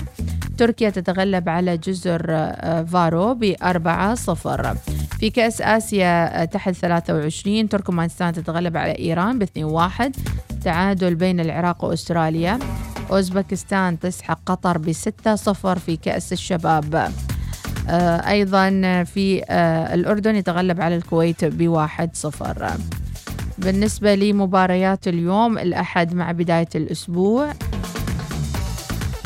تركيا 0.59 0.91
تتغلب 0.91 1.49
على 1.49 1.77
جزر 1.77 2.27
آه، 2.29 2.83
فارو 2.83 3.35
بأربعة 3.35 4.15
صفر. 4.15 4.75
في 5.21 5.31
كأس 5.31 5.61
آسيا 5.63 6.43
آه، 6.43 6.45
تحت 6.45 6.75
23 6.75 7.69
تركمانستان 7.69 8.33
تتغلب 8.33 8.77
على 8.77 8.99
إيران 8.99 9.39
باثنين 9.39 9.65
واحد. 9.65 10.17
تعادل 10.65 11.15
بين 11.15 11.41
العراق 11.41 11.85
وأستراليا. 11.85 12.59
أوزبكستان 13.11 13.99
تسحق 13.99 14.39
قطر 14.47 14.79
بستة 14.79 15.35
صفر 15.35 15.79
في 15.79 15.97
كأس 15.97 16.33
الشباب. 16.33 17.13
آه، 17.89 18.29
أيضا 18.29 18.71
في 19.05 19.45
الأردن 19.95 20.37
يتغلب 20.37 20.81
على 20.81 20.97
الكويت 20.97 21.45
بواحد 21.45 22.17
صفر. 22.17 22.71
بالنسبة 23.65 24.15
لمباريات 24.15 25.09
اليوم 25.09 25.59
الأحد 25.59 26.15
مع 26.15 26.33
بداية 26.33 26.69
الأسبوع. 26.75 27.53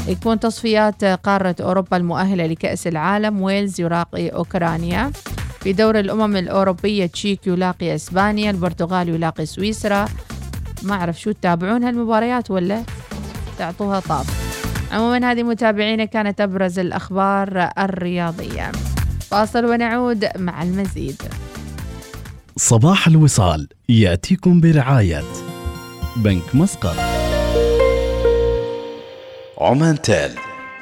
يكون 0.08 0.40
تصفيات 0.40 1.04
قارة 1.04 1.56
أوروبا 1.60 1.96
المؤهلة 1.96 2.46
لكأس 2.46 2.86
العالم 2.86 3.42
ويلز 3.42 3.80
يلاقي 3.80 4.28
أوكرانيا. 4.28 5.12
في 5.60 5.72
دور 5.72 5.98
الأمم 5.98 6.36
الأوروبية 6.36 7.06
تشيك 7.06 7.46
يلاقي 7.46 7.94
إسبانيا 7.94 8.50
البرتغال 8.50 9.08
يلاقي 9.08 9.46
سويسرا. 9.46 10.08
ما 10.82 10.94
أعرف 10.94 11.20
شو 11.20 11.32
تتابعون 11.32 11.84
هالمباريات 11.84 12.50
ولا 12.50 12.82
تعطوها 13.58 14.00
طاف 14.00 14.26
عموما 14.92 15.32
هذه 15.32 15.42
متابعينا 15.42 16.04
كانت 16.04 16.40
أبرز 16.40 16.78
الأخبار 16.78 17.70
الرياضية. 17.78 18.72
فاصل 19.20 19.64
ونعود 19.64 20.28
مع 20.36 20.62
المزيد. 20.62 21.22
صباح 22.58 23.06
الوصال 23.06 23.68
يأتيكم 23.88 24.60
برعاية 24.60 25.22
بنك 26.16 26.54
مسقط. 26.54 26.96
عمان 29.58 30.02
تال 30.02 30.30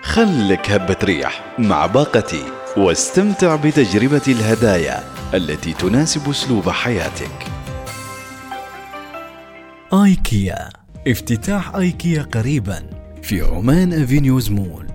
خلك 0.02 0.70
هبة 0.70 0.96
ريح 1.04 1.54
مع 1.58 1.86
باقتي 1.86 2.42
واستمتع 2.76 3.56
بتجربة 3.56 4.22
الهدايا 4.28 5.04
التي 5.34 5.72
تناسب 5.72 6.30
أسلوب 6.30 6.70
حياتك. 6.70 7.46
آيكيا 9.92 10.68
افتتاح 11.08 11.74
آيكيا 11.74 12.22
قريبا 12.22 12.82
في 13.22 13.40
عمان 13.40 14.02
أفينيوز 14.02 14.50
مول. 14.50 14.93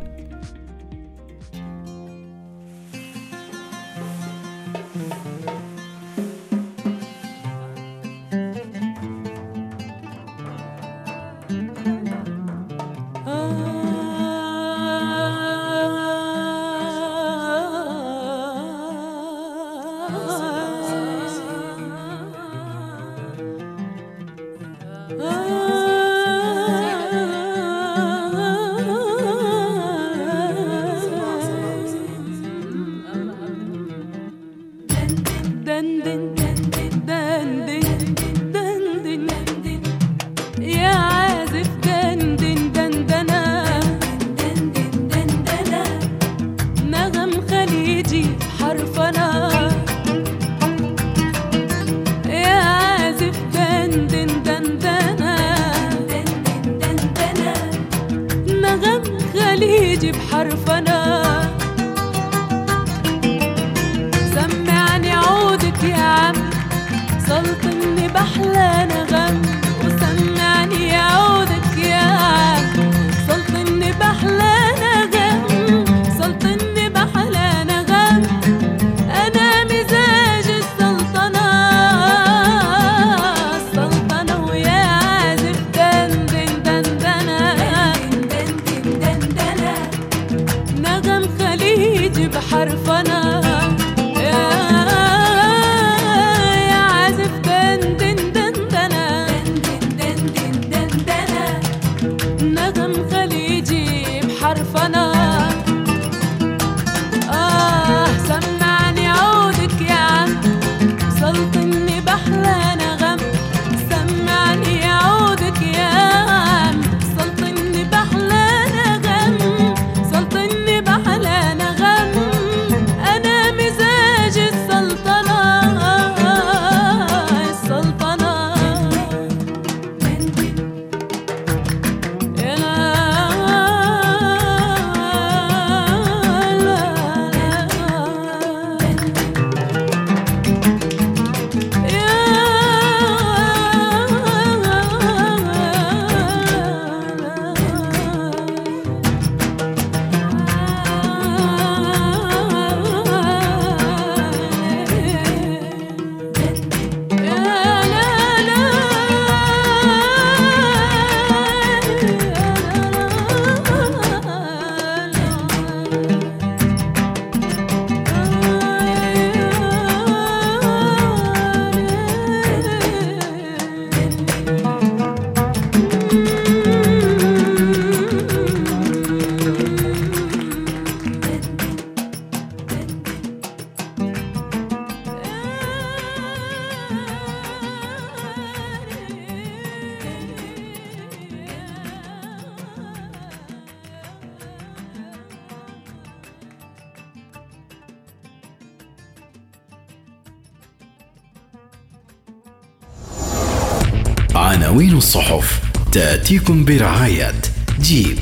الصحف. 205.10 205.62
تأتيكم 205.92 206.66
برعاية 206.66 207.34
جيب. 207.82 208.18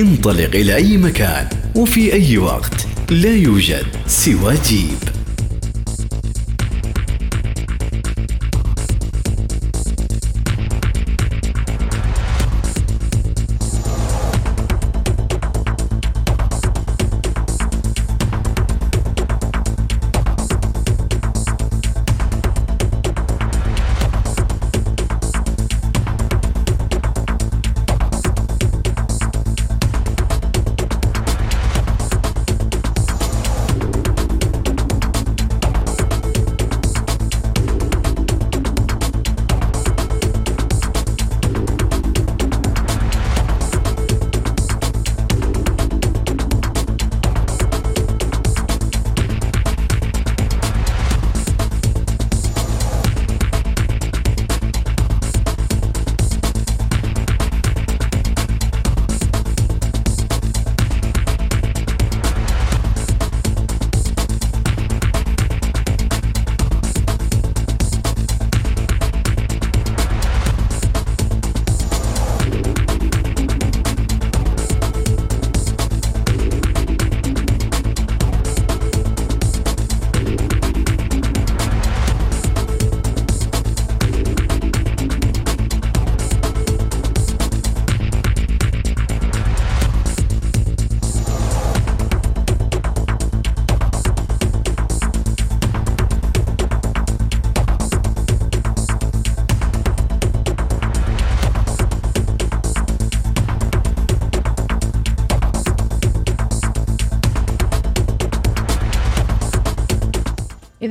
انطلق 0.00 0.50
إلى 0.54 0.76
أي 0.76 0.96
مكان 0.96 1.48
وفي 1.74 2.12
أي 2.12 2.38
وقت. 2.38 2.86
لا 3.10 3.30
يوجد 3.30 3.86
سوى 4.06 4.54
جيب. 4.68 5.15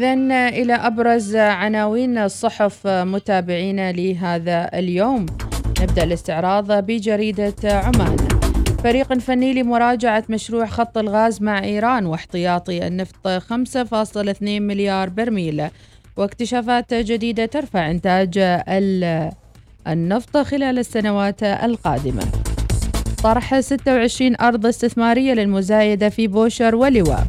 إذا 0.05 0.49
إلى 0.49 0.73
أبرز 0.73 1.35
عناوين 1.35 2.17
الصحف 2.17 2.87
متابعينا 2.87 3.91
لهذا 3.91 4.69
اليوم. 4.73 5.25
نبدأ 5.81 6.03
الاستعراض 6.03 6.71
بجريدة 6.71 7.55
عمان. 7.63 8.17
فريق 8.83 9.13
فني 9.13 9.53
لمراجعة 9.53 10.23
مشروع 10.29 10.65
خط 10.65 10.97
الغاز 10.97 11.41
مع 11.41 11.63
إيران 11.63 12.05
واحتياطي 12.05 12.87
النفط 12.87 13.27
5.2 13.27 14.61
مليار 14.61 15.09
برميل. 15.09 15.67
واكتشافات 16.17 16.93
جديدة 16.93 17.45
ترفع 17.45 17.91
إنتاج 17.91 18.39
النفط 19.87 20.37
خلال 20.37 20.79
السنوات 20.79 21.43
القادمة. 21.43 22.23
طرح 23.23 23.59
26 23.59 24.35
أرض 24.41 24.65
استثمارية 24.65 25.33
للمزايدة 25.33 26.09
في 26.09 26.27
بوشر 26.27 26.75
ولواء. 26.75 27.23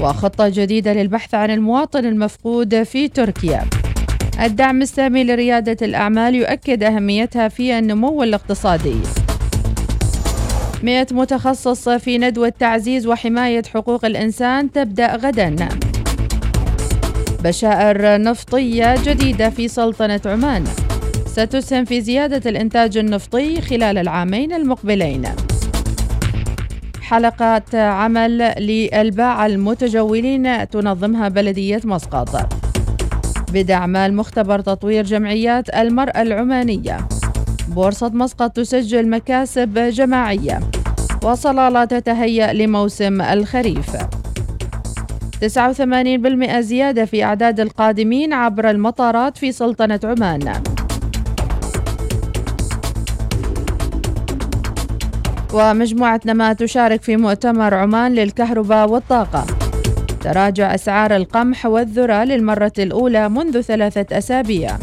وخطة 0.00 0.48
جديدة 0.48 0.92
للبحث 0.92 1.34
عن 1.34 1.50
المواطن 1.50 2.04
المفقود 2.04 2.82
في 2.82 3.08
تركيا. 3.08 3.64
الدعم 4.42 4.82
السامي 4.82 5.24
لريادة 5.24 5.86
الأعمال 5.86 6.34
يؤكد 6.34 6.82
أهميتها 6.82 7.48
في 7.48 7.78
النمو 7.78 8.22
الاقتصادي. 8.22 8.96
100 10.82 11.06
متخصص 11.10 11.88
في 11.88 12.18
ندوة 12.18 12.52
تعزيز 12.58 13.06
وحماية 13.06 13.62
حقوق 13.74 14.04
الإنسان 14.04 14.72
تبدأ 14.72 15.16
غدا. 15.16 15.68
بشائر 17.44 18.22
نفطية 18.22 18.94
جديدة 19.04 19.50
في 19.50 19.68
سلطنة 19.68 20.20
عمان. 20.26 20.64
ستسهم 21.26 21.84
في 21.84 22.00
زيادة 22.00 22.50
الإنتاج 22.50 22.98
النفطي 22.98 23.60
خلال 23.60 23.98
العامين 23.98 24.52
المقبلين. 24.52 25.22
حلقات 27.08 27.74
عمل 27.74 28.38
للباعة 28.58 29.46
المتجولين 29.46 30.68
تنظمها 30.68 31.28
بلدية 31.28 31.80
مسقط. 31.84 32.54
بدعم 33.52 33.96
المختبر 33.96 34.60
تطوير 34.60 35.04
جمعيات 35.04 35.74
المرأة 35.74 36.22
العمانية. 36.22 37.08
بورصة 37.68 38.08
مسقط 38.08 38.50
تسجل 38.52 39.08
مكاسب 39.10 39.78
جماعية. 39.78 40.60
وصلالة 41.24 41.84
تتهيأ 41.84 42.52
لموسم 42.52 43.20
الخريف. 43.20 43.96
89% 45.40 46.60
زيادة 46.60 47.04
في 47.04 47.24
أعداد 47.24 47.60
القادمين 47.60 48.32
عبر 48.32 48.70
المطارات 48.70 49.36
في 49.36 49.52
سلطنة 49.52 50.00
عمان. 50.04 50.62
ومجموعة 55.52 56.20
نما 56.26 56.52
تشارك 56.52 57.02
في 57.02 57.16
مؤتمر 57.16 57.74
عمان 57.74 58.14
للكهرباء 58.14 58.88
والطاقة. 58.88 59.46
تراجع 60.20 60.74
أسعار 60.74 61.16
القمح 61.16 61.66
والذرة 61.66 62.24
للمرة 62.24 62.72
الأولى 62.78 63.28
منذ 63.28 63.60
ثلاثة 63.60 64.18
أسابيع. 64.18 64.78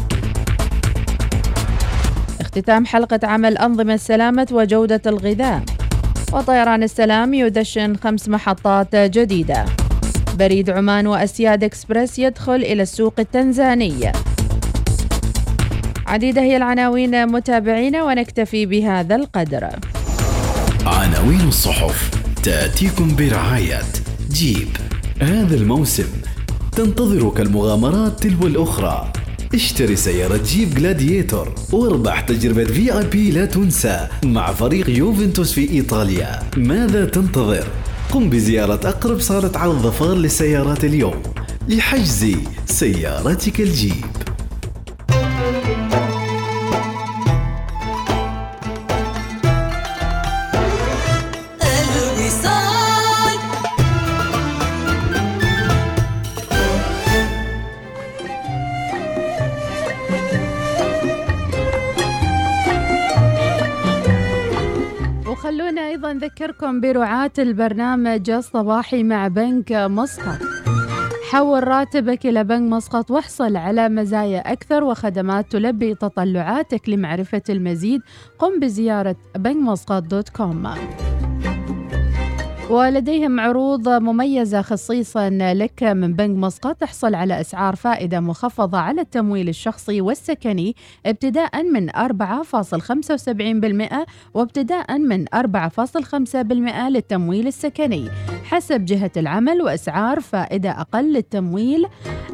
اختتام 2.40 2.86
حلقة 2.86 3.20
عمل 3.24 3.58
أنظمة 3.58 3.96
سلامة 3.96 4.46
وجودة 4.52 5.02
الغذاء. 5.06 5.62
وطيران 6.32 6.82
السلام 6.82 7.34
يدشن 7.34 7.96
خمس 7.96 8.28
محطات 8.28 8.96
جديدة. 8.96 9.64
بريد 10.38 10.70
عمان 10.70 11.06
وأسياد 11.06 11.64
إكسبرس 11.64 12.18
يدخل 12.18 12.54
إلى 12.54 12.82
السوق 12.82 13.14
التنزاني. 13.18 14.12
عديدة 16.06 16.42
هي 16.42 16.56
العناوين 16.56 17.26
متابعينا 17.26 18.02
ونكتفي 18.04 18.66
بهذا 18.66 19.16
القدر. 19.16 19.68
عناوين 21.16 21.48
الصحف 21.48 22.10
تأتيكم 22.42 23.16
برعاية 23.16 23.82
جيب. 24.30 24.68
هذا 25.22 25.54
الموسم 25.54 26.06
تنتظرك 26.72 27.40
المغامرات 27.40 28.22
تلو 28.22 28.46
الأخرى. 28.46 29.12
اشتري 29.54 29.96
سيارة 29.96 30.36
جيب 30.36 30.74
جلاديتور 30.74 31.54
واربح 31.72 32.20
تجربة 32.20 32.64
في 32.64 32.98
اي 32.98 33.06
بي 33.06 33.30
لا 33.30 33.44
تنسى 33.44 34.08
مع 34.24 34.52
فريق 34.52 34.90
يوفنتوس 34.90 35.52
في 35.52 35.70
إيطاليا. 35.70 36.42
ماذا 36.56 37.04
تنتظر؟ 37.04 37.66
قم 38.10 38.30
بزيارة 38.30 38.88
أقرب 38.88 39.20
صالة 39.20 39.58
عرض 39.58 39.82
ظفار 39.82 40.14
للسيارات 40.14 40.84
اليوم 40.84 41.22
لحجز 41.68 42.26
سيارتك 42.66 43.60
الجيب. 43.60 44.06
نذكركم 66.46 66.80
برعاة 66.80 67.30
البرنامج 67.38 68.30
الصباحي 68.30 69.02
مع 69.02 69.28
بنك 69.28 69.72
مسقط. 69.72 70.38
حول 71.30 71.68
راتبك 71.68 72.26
إلى 72.26 72.44
بنك 72.44 72.72
مسقط 72.72 73.10
واحصل 73.10 73.56
على 73.56 73.88
مزايا 73.88 74.52
أكثر 74.52 74.84
وخدمات 74.84 75.52
تلبي 75.52 75.94
تطلعاتك 75.94 76.88
لمعرفة 76.88 77.42
المزيد 77.48 78.00
قم 78.38 78.60
بزيارة 78.60 79.16
بنك 79.36 79.56
مسقط 79.56 80.02
دوت 80.02 80.28
كوم. 80.28 80.68
ولديهم 82.70 83.40
عروض 83.40 83.88
مميزة 83.88 84.62
خصيصا 84.62 85.30
لك 85.30 85.82
من 85.82 86.12
بنك 86.12 86.36
مسقط 86.36 86.76
تحصل 86.76 87.14
على 87.14 87.40
أسعار 87.40 87.76
فائدة 87.76 88.20
مخفضة 88.20 88.78
على 88.78 89.00
التمويل 89.00 89.48
الشخصي 89.48 90.00
والسكني 90.00 90.76
ابتداء 91.06 91.62
من 91.62 91.90
4.75% 91.90 94.06
وابتداء 94.34 94.98
من 94.98 95.24
4.5% 95.34 96.88
للتمويل 96.88 97.46
السكني. 97.46 98.08
حسب 98.44 98.84
جهة 98.84 99.10
العمل 99.16 99.62
وأسعار 99.62 100.20
فائدة 100.20 100.70
أقل 100.70 101.12
للتمويل 101.12 101.86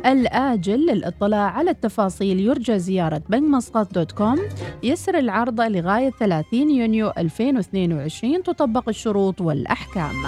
الآجل 0.06 0.86
للاطلاع 0.86 1.50
على 1.50 1.70
التفاصيل 1.70 2.40
يرجى 2.40 2.78
زيارة 2.78 3.22
بنك 3.28 3.42
مسقط 3.42 3.94
دوت 3.94 4.12
كوم. 4.12 4.38
يسر 4.82 5.18
العرض 5.18 5.60
لغاية 5.60 6.10
30 6.10 6.70
يونيو 6.70 7.12
2022 7.18 8.42
تطبق 8.42 8.88
الشروط 8.88 9.40
والأحكام. 9.40 10.21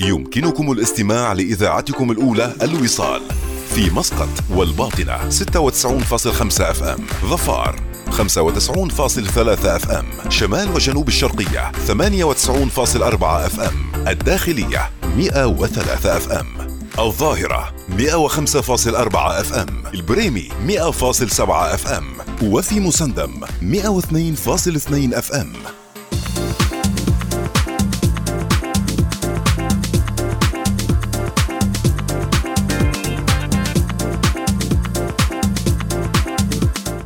يمكنكم 0.00 0.72
الاستماع 0.72 1.32
لإذاعتكم 1.32 2.10
الأولى 2.10 2.52
الوصال 2.62 3.22
في 3.74 3.90
مسقط 3.90 4.28
والباطنة 4.50 5.30
96.5 5.30 6.60
FM 6.60 7.06
ظفار 7.24 7.80
95.3 8.10 8.18
FM 9.66 10.30
شمال 10.30 10.68
وجنوب 10.74 11.08
الشرقية 11.08 11.72
98.4 11.72 13.24
FM 13.24 14.08
الداخلية 14.08 14.90
103 15.16 16.16
FM. 16.16 16.73
الظاهرة 16.98 17.74
105.4 17.98 19.16
FM 19.16 19.82
البريمي 19.94 20.48
100.7 20.68 21.40
FM 21.50 22.04
وفي 22.42 22.80
مسندم 22.80 23.40
102.2 23.60 25.14
FM. 25.14 25.52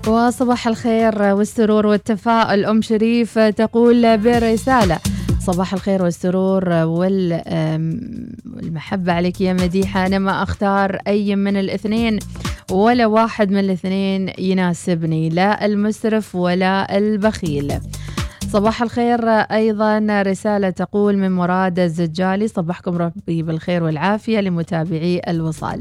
وصباح 0.07 0.69
الخير 0.69 1.23
والسرور 1.23 1.87
والتفاؤل. 1.87 2.65
أم 2.65 2.83
شريف 2.83 3.39
تقول 3.39 4.19
برسالة 4.19 4.99
صباح 5.53 5.73
الخير 5.75 6.03
والسرور 6.03 6.69
والمحبة 8.69 9.13
عليك 9.13 9.41
يا 9.41 9.53
مديحة. 9.53 10.07
أنا 10.07 10.19
ما 10.19 10.43
أختار 10.43 10.99
أي 11.07 11.37
من 11.37 11.57
الاثنين 11.57 12.19
ولا 12.71 13.07
واحد 13.07 13.51
من 13.51 13.59
الاثنين 13.59 14.33
يناسبني 14.39 15.29
لا 15.29 15.67
المسرف 15.67 16.35
ولا 16.35 16.99
البخيل. 16.99 17.73
صباح 18.49 18.83
الخير 18.83 19.29
أيضا. 19.29 20.23
رسالة 20.23 20.71
تقول 20.71 21.17
من 21.17 21.33
مراد 21.33 21.79
الزجالي 21.79 22.49
صبحكم 22.49 22.97
ربي 22.97 23.43
بالخير 23.43 23.83
والعافية 23.83 24.41
لمتابعي 24.41 25.21
الوصال. 25.29 25.79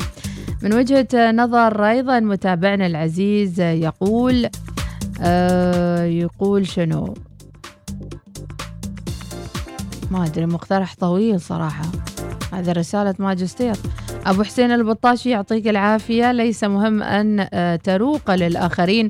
من 0.61 0.73
وجهة 0.73 1.31
نظر 1.31 1.85
أيضا 1.89 2.19
متابعنا 2.19 2.85
العزيز 2.85 3.59
يقول 3.61 4.49
آه 5.21 6.03
يقول 6.03 6.67
شنو؟ 6.67 7.13
ما 10.11 10.25
أدري 10.25 10.45
مقترح 10.45 10.95
طويل 10.99 11.41
صراحة. 11.41 11.85
هذا 12.53 12.71
رسالة 12.71 13.15
ماجستير. 13.19 13.75
أبو 14.25 14.43
حسين 14.43 14.71
البطاشي 14.71 15.29
يعطيك 15.29 15.67
العافية. 15.67 16.31
ليس 16.31 16.63
مهم 16.63 17.03
أن 17.03 17.47
آه، 17.53 17.75
تروق 17.75 18.31
للآخرين. 18.31 19.09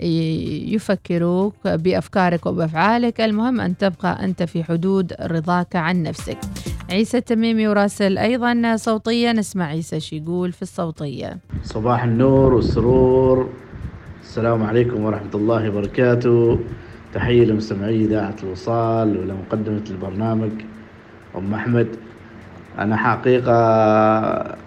يفكروك 0.00 1.54
بأفكارك 1.64 2.46
وبأفعالك. 2.46 3.20
المهم 3.20 3.60
أن 3.60 3.76
تبقى 3.76 4.24
أنت 4.24 4.42
في 4.42 4.64
حدود 4.64 5.12
رضاك 5.20 5.76
عن 5.76 6.02
نفسك. 6.02 6.38
عيسى 6.90 7.18
التميمي 7.18 7.68
وراسل 7.68 8.18
أيضا 8.18 8.76
صوتيا. 8.76 9.32
نسمع 9.32 9.64
عيسى 9.64 10.00
شو 10.00 10.16
يقول 10.16 10.52
في 10.52 10.62
الصوتية. 10.62 11.38
صباح 11.64 12.04
النور 12.04 12.54
والسرور. 12.54 13.48
السلام 14.22 14.62
عليكم 14.62 15.04
ورحمة 15.04 15.34
الله 15.34 15.68
وبركاته. 15.68 16.58
تحية 17.18 17.44
لمستمعي 17.44 18.04
إذاعة 18.04 18.34
الوصال 18.42 19.16
ولمقدمة 19.18 19.82
البرنامج. 19.90 20.50
أم 21.36 21.54
أحمد 21.54 21.86
أنا 22.78 22.96
حقيقة 22.96 23.52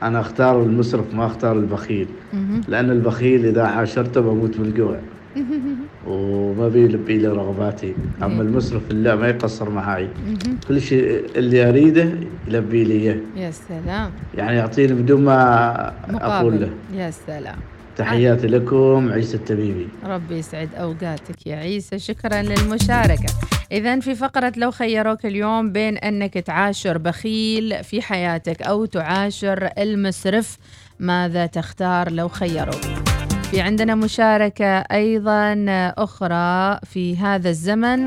أنا 0.03 0.19
أختار 0.19 0.63
المسرف 0.63 1.13
ما 1.13 1.25
أختار 1.25 1.55
البخيل. 1.55 2.07
لأن 2.67 2.91
البخيل 2.91 3.45
إذا 3.45 3.63
عاشرته 3.63 4.21
بموت 4.21 4.59
من 4.59 4.65
الجوع 4.65 4.99
وما 6.07 6.67
بيلبي 6.67 7.17
لي 7.17 7.27
رغباتي. 7.27 7.93
أما 8.23 8.41
المسرف 8.41 8.81
لا 8.91 9.15
ما 9.15 9.27
يقصر 9.29 9.69
معاي. 9.69 10.07
كل 10.67 10.81
شيء 10.81 11.25
اللي 11.35 11.69
أريده 11.69 12.11
يلبي 12.47 12.83
لي 12.83 12.93
إياه. 12.93 13.17
يا 13.35 13.51
سلام. 13.51 14.11
يعني 14.37 14.57
يعطيني 14.57 14.93
بدون 14.93 15.23
ما 15.23 15.93
أقول 16.09 16.61
له. 16.61 16.69
يا 16.93 17.11
سلام. 17.11 17.57
تحياتي 18.01 18.47
لكم 18.47 19.11
عيسى 19.11 19.37
التبيبي 19.37 19.87
ربي 20.05 20.37
يسعد 20.37 20.69
أوقاتك 20.75 21.47
يا 21.47 21.55
عيسى 21.55 21.99
شكرا 21.99 22.41
للمشاركة. 22.41 23.33
اذا 23.71 23.99
في 23.99 24.15
فقرة 24.15 24.53
لو 24.57 24.71
خيروك 24.71 25.25
اليوم 25.25 25.71
بين 25.71 25.97
أنك 25.97 26.33
تعاشر 26.33 26.97
بخيل 26.97 27.83
في 27.83 28.01
حياتك 28.01 28.61
أو 28.61 28.85
تعاشر 28.85 29.69
المسرف 29.77 30.57
ماذا 30.99 31.45
تختار 31.45 32.11
لو 32.11 32.27
خيروك؟ 32.27 32.81
في 33.51 33.61
عندنا 33.61 33.95
مشاركة 33.95 34.77
أيضا 34.79 35.65
أخرى 35.97 36.79
في 36.85 37.17
هذا 37.17 37.49
الزمن. 37.49 38.05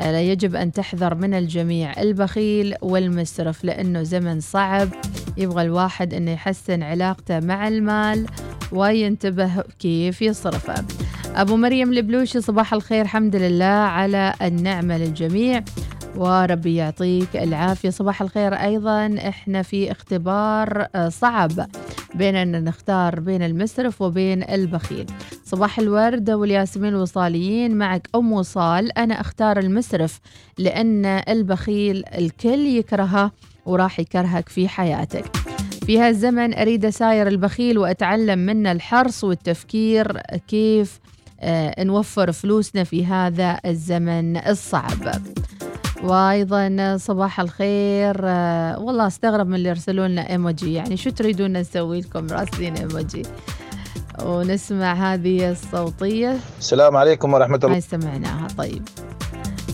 يجب 0.00 0.54
أن 0.56 0.72
تحذر 0.72 1.14
من 1.14 1.34
الجميع 1.34 2.00
البخيل 2.00 2.74
والمسرف 2.82 3.64
لأنه 3.64 4.02
زمن 4.02 4.40
صعب. 4.40 4.88
يبغى 5.36 5.62
الواحد 5.62 6.14
أنه 6.14 6.30
يحسن 6.30 6.82
علاقته 6.82 7.40
مع 7.40 7.68
المال 7.68 8.26
وينتبه 8.72 9.60
كيف 9.78 10.22
يصرفه. 10.22 10.84
أبو 11.34 11.56
مريم 11.56 11.92
البلوشي 11.92 12.40
صباح 12.40 12.74
الخير 12.74 13.02
الحمد 13.02 13.36
لله 13.36 13.64
على 13.64 14.34
النعمة 14.42 14.98
للجميع. 14.98 15.64
وربي 16.16 16.74
يعطيك 16.74 17.36
العافية. 17.36 17.90
صباح 17.90 18.22
الخير 18.22 18.54
أيضا. 18.54 19.18
إحنا 19.28 19.62
في 19.62 19.92
اختبار 19.92 20.86
آه، 20.94 21.08
صعب 21.08 21.50
بين 22.14 22.36
أن 22.36 22.64
نختار 22.64 23.20
بين 23.20 23.42
المسرف 23.42 24.02
وبين 24.02 24.42
البخيل. 24.50 25.06
صباح 25.44 25.78
الورد 25.78 26.30
والياسمين 26.30 26.94
الوصاليين. 26.94 27.78
معك 27.78 28.08
أم 28.14 28.32
وصال. 28.32 28.98
أنا 28.98 29.20
أختار 29.20 29.58
المسرف 29.58 30.20
لأن 30.58 31.06
البخيل 31.06 32.04
الكل 32.18 32.66
يكرهه. 32.66 33.30
وراح 33.66 34.00
يكرهك 34.00 34.48
في 34.48 34.68
حياتك. 34.68 35.24
في 35.86 35.98
هالزمن 36.00 36.54
أريد 36.54 36.84
أساير 36.84 37.28
البخيل 37.28 37.78
وأتعلم 37.78 38.38
منه 38.38 38.72
الحرص 38.72 39.24
والتفكير 39.24 40.20
كيف 40.48 41.00
آه، 41.40 41.84
نوفر 41.84 42.32
فلوسنا 42.32 42.84
في 42.84 43.06
هذا 43.06 43.60
الزمن 43.66 44.36
الصعب. 44.36 45.12
وأيضا 46.02 46.96
صباح 46.96 47.40
الخير 47.40 48.16
آه، 48.24 48.78
والله 48.78 49.06
أستغرب 49.06 49.46
من 49.46 49.54
اللي 49.54 49.68
يرسلوا 49.68 50.08
لنا 50.08 50.30
إيموجي. 50.30 50.72
يعني 50.72 50.96
شو 50.96 51.10
تريدون 51.10 51.52
نسوي 51.52 52.00
لكم؟ 52.00 52.26
راسلين 52.30 52.76
إيموجي. 52.76 53.22
ونسمع 54.24 54.92
هذه 54.92 55.50
الصوتية. 55.50 56.36
السلام 56.58 56.96
عليكم 56.96 57.34
ورحمة 57.34 57.60
الله. 57.64 57.74
هاي 57.74 57.80
سمعناها 57.80 58.48
طيب. 58.58 58.82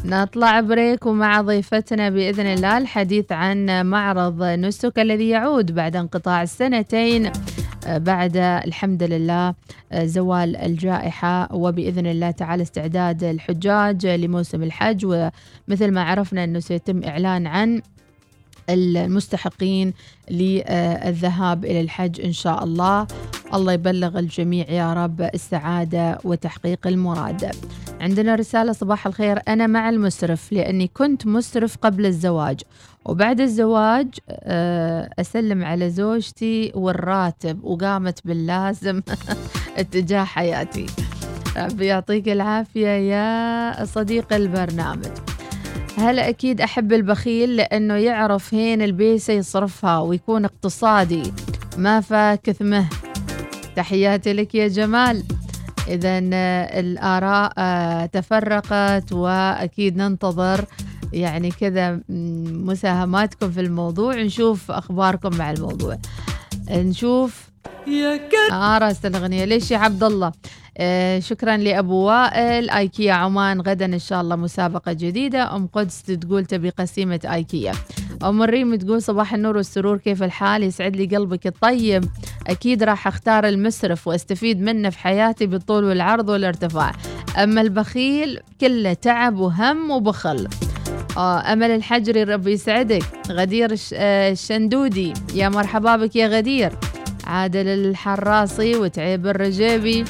نطلع 0.05 0.61
بريك 0.61 1.07
ومع 1.07 1.41
ضيفتنا 1.41 2.11
بإذن 2.11 2.47
الله 2.47 2.79
الحديث 2.79 3.33
عن 3.33 3.87
معرض 3.87 4.43
نسك 4.43 4.99
الذي 4.99 5.29
يعود 5.29 5.75
بعد 5.75 5.97
انقطاع 5.97 6.43
السنتين. 6.43 7.33
بعد 7.87 8.37
الحمد 8.37 9.03
لله 9.03 9.55
زوال 9.95 10.57
الجائحة 10.57 11.55
وبإذن 11.55 12.07
الله 12.07 12.31
تعالى 12.31 12.63
استعداد 12.63 13.25
الحجاج 13.25 14.07
لموسم 14.07 14.63
الحج. 14.63 15.05
ومثل 15.05 15.91
ما 15.91 16.03
عرفنا 16.03 16.45
أنه 16.45 16.61
سيتم 16.61 17.05
إعلان 17.05 17.47
عن 17.47 17.83
المستحقين 18.71 19.93
للذهاب 20.31 21.65
إلى 21.65 21.81
الحج 21.81 22.21
إن 22.21 22.33
شاء 22.33 22.65
الله. 22.65 23.07
الله 23.55 23.73
يبلغ 23.73 24.19
الجميع 24.19 24.71
يا 24.71 24.93
رب 24.95 25.21
السعادة 25.21 26.19
وتحقيق 26.25 26.87
المراد. 26.87 27.51
عندنا 28.01 28.35
رسالة 28.35 28.73
صباح 28.73 29.07
الخير. 29.07 29.39
أنا 29.49 29.67
مع 29.67 29.89
المسرف 29.89 30.53
لأني 30.53 30.91
كنت 30.95 31.27
مسرف 31.27 31.77
قبل 31.77 32.07
الزواج. 32.07 32.61
وبعد 33.05 33.41
الزواج 33.41 34.09
آه، 34.31 35.11
أسلم 35.19 35.65
على 35.65 35.91
زوجتي 35.91 36.73
والراتب 36.75 37.65
وقامت 37.65 38.27
باللازم 38.27 39.03
اتجاه 39.79 40.25
حياتي. 40.25 40.87
ربي 41.57 41.87
يعطيك 41.87 42.29
العافية 42.29 42.89
يا 42.89 43.85
صديق 43.85 44.33
البرنامج. 44.33 45.07
هلا 45.99 46.29
أكيد 46.29 46.61
أحب 46.61 46.93
البخيل؟ 46.93 47.57
لأنه 47.57 47.95
يعرف 47.95 48.55
هين 48.55 48.83
البيسة 48.83 49.33
يصرفها 49.33 49.99
ويكون 49.99 50.45
اقتصادي. 50.45 51.33
ما 51.77 52.01
فاك 52.01 52.51
ثمه. 52.51 52.89
تحياتي 53.81 54.33
لك 54.33 54.55
يا 54.55 54.69
جمال. 54.69 55.25
إذا 55.89 56.19
الآراء 56.81 57.53
تفرقت 58.07 59.13
وأكيد 59.13 59.97
ننتظر 59.97 60.65
يعني 61.13 61.51
كذا 61.51 62.01
مساهماتكم 62.69 63.51
في 63.51 63.61
الموضوع 63.61 64.15
نشوف 64.15 64.71
أخباركم 64.71 65.37
مع 65.37 65.51
الموضوع. 65.51 65.99
نشوف. 66.71 67.51
يا 67.87 68.17
كت 68.17 68.53
آه 68.53 68.79
راست 68.79 69.07
الأغنية 69.07 69.45
ليش 69.45 69.71
يا 69.71 69.79
عبد 69.79 70.05
الله؟ 70.05 70.27
آه 70.27 70.33
شكرا 71.19 71.57
لأبو 71.57 71.95
وائل. 71.95 72.71
أيكيا 72.71 73.13
عمان 73.13 73.61
غدا 73.61 73.85
إن 73.85 73.99
شاء 73.99 74.21
الله 74.21 74.37
مسابقة 74.37 74.93
جديدة. 74.93 75.57
أم 75.57 75.67
قدس 75.67 76.03
تقول 76.03 76.45
تبي 76.45 76.71
قسيمة 76.71 77.21
أيكيا. 77.25 77.73
أم 78.25 78.43
الريم 78.43 78.75
تقول 78.75 79.03
صباح 79.03 79.35
النور 79.35 79.57
والسرور 79.57 79.97
كيف 79.99 80.23
الحال؟ 80.23 80.63
يسعد 80.63 80.97
لي 80.97 81.17
قلبك 81.17 81.47
الطيب. 81.47 82.05
أكيد 82.47 82.83
راح 82.83 83.07
أختار 83.07 83.49
المسرف 83.49 84.07
وأستفيد 84.09 84.61
منه 84.61 84.91
في 84.91 84.99
حياتي 84.99 85.47
بالطول 85.47 85.85
والعرض 85.85 86.29
والارتفاع. 86.29 86.93
أما 87.43 87.61
البخيل 87.61 88.41
كله 88.61 88.93
تعب 88.93 89.39
وهم 89.39 89.91
وبخل. 89.91 90.49
آه 91.17 91.53
أمل 91.53 91.71
الحجري 91.71 92.23
ربي 92.23 92.53
يسعدك. 92.53 93.03
غدير 93.31 93.77
آه، 93.95 94.33
الشندودي 94.33 95.13
يا 95.35 95.49
مرحبا 95.49 95.97
بك 95.97 96.17
يا 96.17 96.27
غدير. 96.29 96.73
عادل 97.25 97.69
الحراسي 97.69 98.77
وتعيب 98.77 99.27
الرجيبي. 99.27 100.05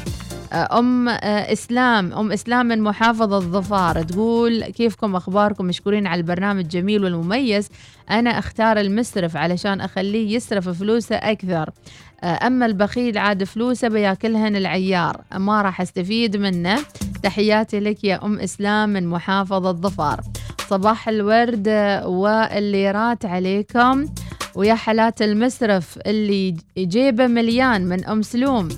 آه، 0.52 0.78
أم 0.78 1.08
آه، 1.08 1.52
إسلام 1.52 2.12
أم 2.12 2.32
إسلام 2.32 2.66
من 2.66 2.82
محافظة 2.82 3.38
ظفار 3.38 4.02
تقول 4.02 4.64
كيفكم؟ 4.64 5.16
أخباركم؟ 5.16 5.64
مشكورين 5.64 6.06
على 6.06 6.20
البرنامج 6.20 6.60
الجميل 6.60 7.04
والمميز. 7.04 7.68
أنا 8.10 8.38
أختار 8.38 8.80
المسرف 8.80 9.36
علشان 9.36 9.80
أخليه 9.80 10.36
يسرف 10.36 10.68
فلوسه 10.68 11.16
أكثر. 11.16 11.70
أما 12.24 12.66
البخيل 12.66 13.18
عاد 13.18 13.44
فلوسه 13.44 13.88
بياكلهن 13.88 14.56
العيار. 14.56 15.20
ما 15.36 15.62
راح 15.62 15.80
أستفيد 15.80 16.36
منه. 16.36 16.78
تحياتي 17.22 17.80
لك 17.80 18.04
يا 18.04 18.24
أم 18.24 18.38
إسلام 18.38 18.88
من 18.88 19.06
محافظة 19.06 19.72
ظفار 19.72 20.20
صباح 20.68 21.08
الورد 21.08 21.68
والليرات 22.04 23.24
عليكم. 23.24 24.06
ويا 24.54 24.74
حالات 24.74 25.22
المسرف 25.22 25.98
اللي 26.06 26.56
جيبه 26.78 27.26
مليان 27.26 27.88
من 27.88 28.04
أم 28.04 28.22
سلوم. 28.22 28.68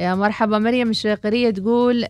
يا 0.00 0.14
مرحبا 0.14 0.58
مريم 0.58 0.90
الشيقرية 0.90 1.50
تقول 1.50 2.06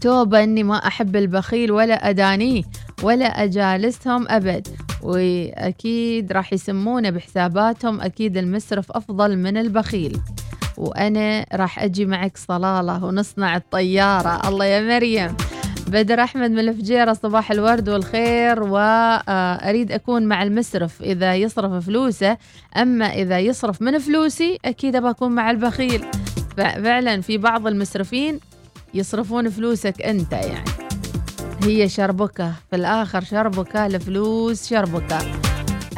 توبة 0.00 0.42
أني 0.42 0.62
ما 0.62 0.76
أحب 0.86 1.16
البخيل 1.16 1.72
ولا 1.72 2.10
أدانيه 2.10 2.62
ولا 3.02 3.24
أجالسهم 3.24 4.28
أبد. 4.28 4.68
وأكيد 5.02 6.32
راح 6.32 6.52
يسمونه 6.52 7.10
بحساباتهم 7.10 8.00
أكيد 8.00 8.36
المسرف 8.36 8.92
أفضل 8.92 9.36
من 9.36 9.56
البخيل. 9.56 10.18
وأنا 10.76 11.46
راح 11.52 11.82
أجي 11.82 12.06
معك 12.06 12.36
صلالة 12.36 13.04
ونصنع 13.04 13.56
الطيارة. 13.56 14.48
الله 14.48 14.64
يا 14.64 14.80
مريم. 14.80 15.36
بدر 15.88 16.22
أحمد 16.22 16.50
من 16.50 16.58
الفجيرة 16.58 17.12
صباح 17.12 17.50
الورد 17.50 17.88
والخير. 17.88 18.62
وأريد 18.62 19.92
أكون 19.92 20.26
مع 20.26 20.42
المسرف 20.42 21.02
إذا 21.02 21.34
يصرف 21.34 21.86
فلوسه. 21.86 22.36
أما 22.76 23.06
إذا 23.06 23.38
يصرف 23.38 23.82
من 23.82 23.98
فلوسي 23.98 24.58
أكيد 24.64 24.96
بكون 24.96 25.32
مع 25.32 25.50
البخيل. 25.50 26.04
فعلا 26.56 27.20
في 27.20 27.38
بعض 27.38 27.66
المسرفين 27.66 28.40
يصرفون 28.94 29.50
فلوسك 29.50 30.02
أنت 30.02 30.32
يعني. 30.32 30.70
هي 31.62 31.88
شربكة. 31.88 32.52
في 32.70 32.76
الآخر 32.76 33.24
شربكة 33.24 33.88
لفلوس 33.88 34.68
شربكة. 34.68 35.18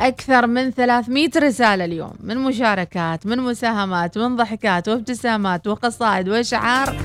أكثر 0.01 0.47
من 0.47 0.71
300 0.71 1.31
رسالة 1.37 1.85
اليوم. 1.85 2.13
من 2.21 2.39
مشاركات 2.39 3.27
من 3.27 3.39
مساهمات 3.39 4.19
من 4.19 4.37
ضحكات 4.37 4.89
وابتسامات 4.89 5.67
وقصائد 5.67 6.29
وأشعار. 6.29 6.97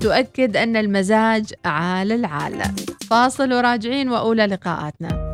تؤكد 0.00 0.56
أن 0.56 0.76
المزاج 0.76 1.52
عال 1.64 2.12
العال 2.12 2.62
فاصل 3.10 3.52
وراجعين 3.52 4.08
وأولى 4.08 4.46
لقاءاتنا. 4.46 5.32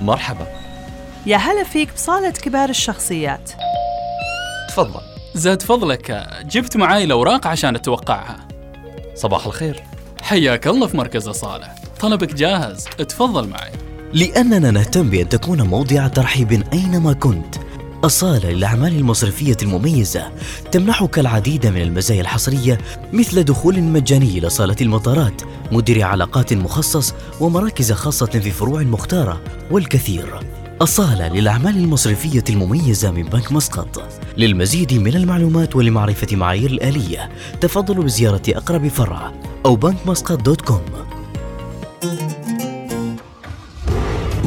مرحبا. 0.00 0.46
يا 1.26 1.36
هلا 1.36 1.64
فيك 1.64 1.94
بصالة 1.94 2.30
كبار 2.30 2.68
الشخصيات. 2.68 3.50
تفضل. 4.68 5.00
زاد 5.34 5.62
فضلك 5.62 6.28
جبت 6.44 6.76
معاي 6.76 7.04
الأوراق 7.04 7.46
عشان 7.46 7.74
أتوقعها. 7.74 8.48
صباح 9.14 9.46
الخير. 9.46 9.82
حياك 10.22 10.66
الله 10.66 10.86
في 10.86 10.96
مركز 10.96 11.28
صالح 11.28 11.74
طلبك 12.00 12.34
جاهز 12.34 12.84
تفضل 12.84 13.48
معي. 13.48 13.72
لأننا 14.12 14.70
نهتم 14.70 15.10
بأن 15.10 15.28
تكون 15.28 15.62
موضع 15.62 16.08
ترحيب 16.08 16.64
أينما 16.72 17.12
كنت. 17.12 17.54
أصالة 18.04 18.50
للأعمال 18.50 18.96
المصرفية 18.96 19.56
المميزة 19.62 20.32
تمنحك 20.72 21.18
العديد 21.18 21.66
من 21.66 21.82
المزايا 21.82 22.20
الحصرية 22.20 22.78
مثل 23.12 23.42
دخول 23.42 23.80
مجاني 23.82 24.38
إلى 24.38 24.50
صالة 24.50 24.76
المطارات 24.80 25.42
مدير 25.72 26.02
علاقات 26.02 26.52
مخصص 26.52 27.14
ومراكز 27.40 27.92
خاصة 27.92 28.26
في 28.26 28.50
فروع 28.50 28.82
مختارة 28.82 29.40
والكثير. 29.70 30.40
أصالة 30.80 31.28
للأعمال 31.28 31.76
المصرفية 31.76 32.44
المميزة 32.50 33.10
من 33.10 33.22
بنك 33.22 33.52
مسقط. 33.52 34.02
للمزيد 34.36 34.94
من 34.94 35.16
المعلومات 35.16 35.76
ولمعرفة 35.76 36.36
معايير 36.36 36.70
الآلية 36.70 37.28
تفضلوا 37.60 38.04
بزيارة 38.04 38.42
أقرب 38.48 38.88
فرع 38.88 39.32
أو 39.66 39.76
بنك 39.76 40.06
مسقط 40.06 40.42
دوت 40.42 40.60
كوم. 40.60 40.84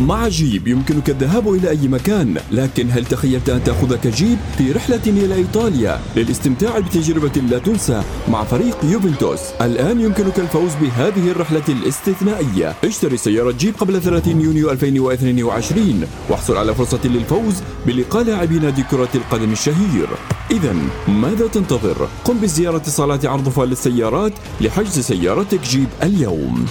مع 0.07 0.27
جيب 0.27 0.67
يمكنك 0.67 1.09
الذهاب 1.09 1.53
إلى 1.53 1.69
أي 1.69 1.87
مكان 1.87 2.37
لكن 2.51 2.91
هل 2.91 3.05
تخيلت 3.05 3.49
أن 3.49 3.63
تأخذك 3.63 4.07
جيب 4.07 4.37
في 4.57 4.71
رحلة 4.71 5.01
إلى 5.07 5.35
إيطاليا؟ 5.35 5.99
للاستمتاع 6.15 6.79
بتجربة 6.79 7.41
لا 7.41 7.57
تنسى 7.57 8.03
مع 8.29 8.43
فريق 8.43 8.77
يوفنتوس. 8.83 9.39
الآن 9.61 10.01
يمكنك 10.01 10.39
الفوز 10.39 10.71
بهذه 10.81 11.31
الرحلة 11.31 11.63
الاستثنائية. 11.69 12.75
اشتري 12.83 13.17
سيارة 13.17 13.51
جيب 13.51 13.75
قبل 13.75 14.01
30 14.01 14.41
يونيو 14.41 14.71
2022 14.71 16.07
واحصل 16.29 16.57
على 16.57 16.75
فرصة 16.75 16.99
للفوز 17.05 17.55
بلقاء 17.87 18.23
لاعبي 18.23 18.59
نادي 18.59 18.83
كرة 18.83 19.09
القدم 19.15 19.51
الشهير. 19.51 20.07
إذا 20.51 20.75
ماذا 21.07 21.47
تنتظر؟ 21.47 22.07
قم 22.25 22.37
بزيارة 22.37 22.83
صالات 22.83 23.25
عرض 23.25 23.49
فال 23.49 23.71
السيارات 23.71 24.33
لحجز 24.61 24.99
سيارتك 24.99 25.61
جيب 25.61 25.87
اليوم. 26.03 26.65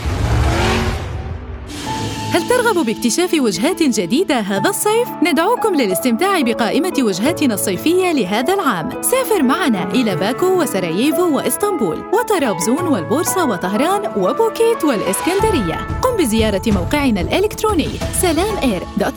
ترغب 2.50 2.86
باكتشاف 2.86 3.34
وجهات 3.34 3.82
جديدة 3.82 4.40
هذا 4.40 4.70
الصيف؟ 4.70 5.08
ندعوكم 5.22 5.74
للاستمتاع 5.74 6.40
بقائمة 6.40 6.92
وجهاتنا 7.00 7.54
الصيفية 7.54 8.12
لهذا 8.12 8.54
العام. 8.54 9.02
سافر 9.02 9.42
معنا 9.42 9.90
إلى 9.90 10.16
باكو 10.16 10.62
وسراييفو 10.62 11.36
وإسطنبول 11.36 12.02
وطرابزون 12.12 12.88
والبورصة 12.88 13.44
وطهران 13.44 14.12
وبوكيت 14.16 14.84
والإسكندرية. 14.84 15.86
قم 16.02 16.16
بزيارة 16.16 16.62
موقعنا 16.66 17.20
الإلكتروني 17.20 17.88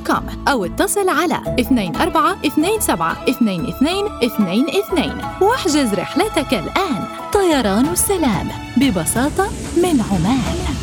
كوم 0.08 0.26
أو 0.48 0.66
اتصل 0.66 1.10
على 1.10 1.42
2427 1.60 3.66
واحجز 5.42 5.94
رحلتك 5.94 6.54
الآن. 6.54 7.06
طيران 7.34 7.88
السلام 7.88 8.48
ببساطة 8.78 9.48
من 9.78 10.02
عمان. 10.12 10.83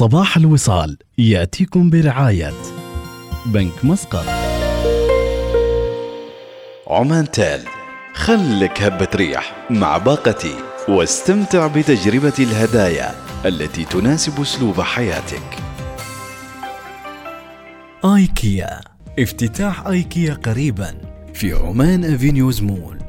صباح 0.00 0.36
الوصال 0.36 0.96
يأتيكم 1.18 1.90
برعاية 1.90 2.52
بنك 3.46 3.84
مسقط 3.84 4.24
عمان 6.86 7.30
تال 7.30 7.60
خلك 8.14 8.82
هبة 8.82 9.08
ريح 9.14 9.66
مع 9.70 9.98
باقتي 9.98 10.54
واستمتع 10.88 11.66
بتجربة 11.66 12.32
الهدايا 12.38 13.14
التي 13.44 13.84
تناسب 13.84 14.40
أسلوب 14.40 14.80
حياتك. 14.80 15.56
آيكيا 18.04 18.80
افتتاح 19.18 19.86
آيكيا 19.86 20.34
قريبا 20.34 20.94
في 21.34 21.52
عمان 21.52 22.14
أفينيوز 22.14 22.62
مول 22.62 22.99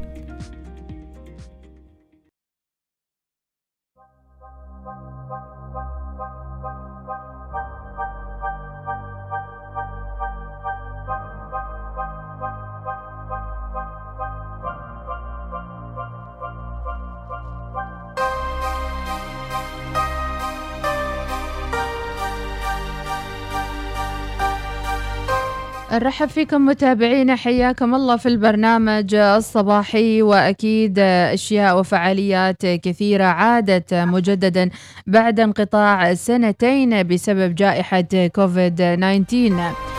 نرحب 25.92 26.28
فيكم 26.30 26.66
متابعينا 26.66 27.36
حياكم 27.36 27.96
الله 27.96 28.18
في 28.18 28.26
البرنامج 28.26 29.16
الصباحي. 29.16 30.22
وأكيد 30.22 31.00
أشياء 31.00 31.80
وفعاليات 31.80 32.66
كثيرة 32.66 33.24
عادت 33.24 33.94
مجددا 33.94 34.70
بعد 35.08 35.40
انقطاع 35.40 36.14
سنتين 36.14 37.08
بسبب 37.08 37.56
جائحة 37.56 38.28
كوفيد 38.36 38.76
19 38.76 39.91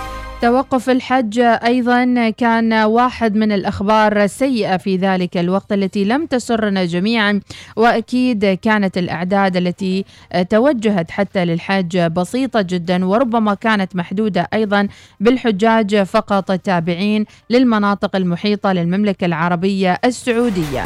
توقف 0.43 0.91
الحج 0.91 1.41
أيضا 1.41 2.31
كان 2.31 2.73
واحد 2.73 3.37
من 3.37 3.53
الأخبار 3.53 4.23
السيئة 4.25 4.77
في 4.77 4.97
ذلك 4.97 5.37
الوقت 5.37 5.73
التي 5.73 6.05
لم 6.05 6.27
تسرنا 6.27 6.85
جميعا 6.85 7.41
وأكيد 7.77 8.47
كانت 8.47 8.99
الأعداد 8.99 9.57
التي 9.57 10.05
توجهت 10.51 11.11
حتى 11.11 11.45
للحج 11.45 11.99
بسيطة 11.99 12.63
جدا 12.63 13.05
وربما 13.05 13.55
كانت 13.55 13.97
محدودة 13.97 14.49
أيضا 14.55 14.89
بالحجاج 15.21 16.03
فقط 16.03 16.51
التابعين 16.51 17.25
للمناطق 17.51 18.17
المحيطة 18.17 18.73
للمملكة 18.73 19.25
العربية 19.25 19.99
السعودية. 20.05 20.85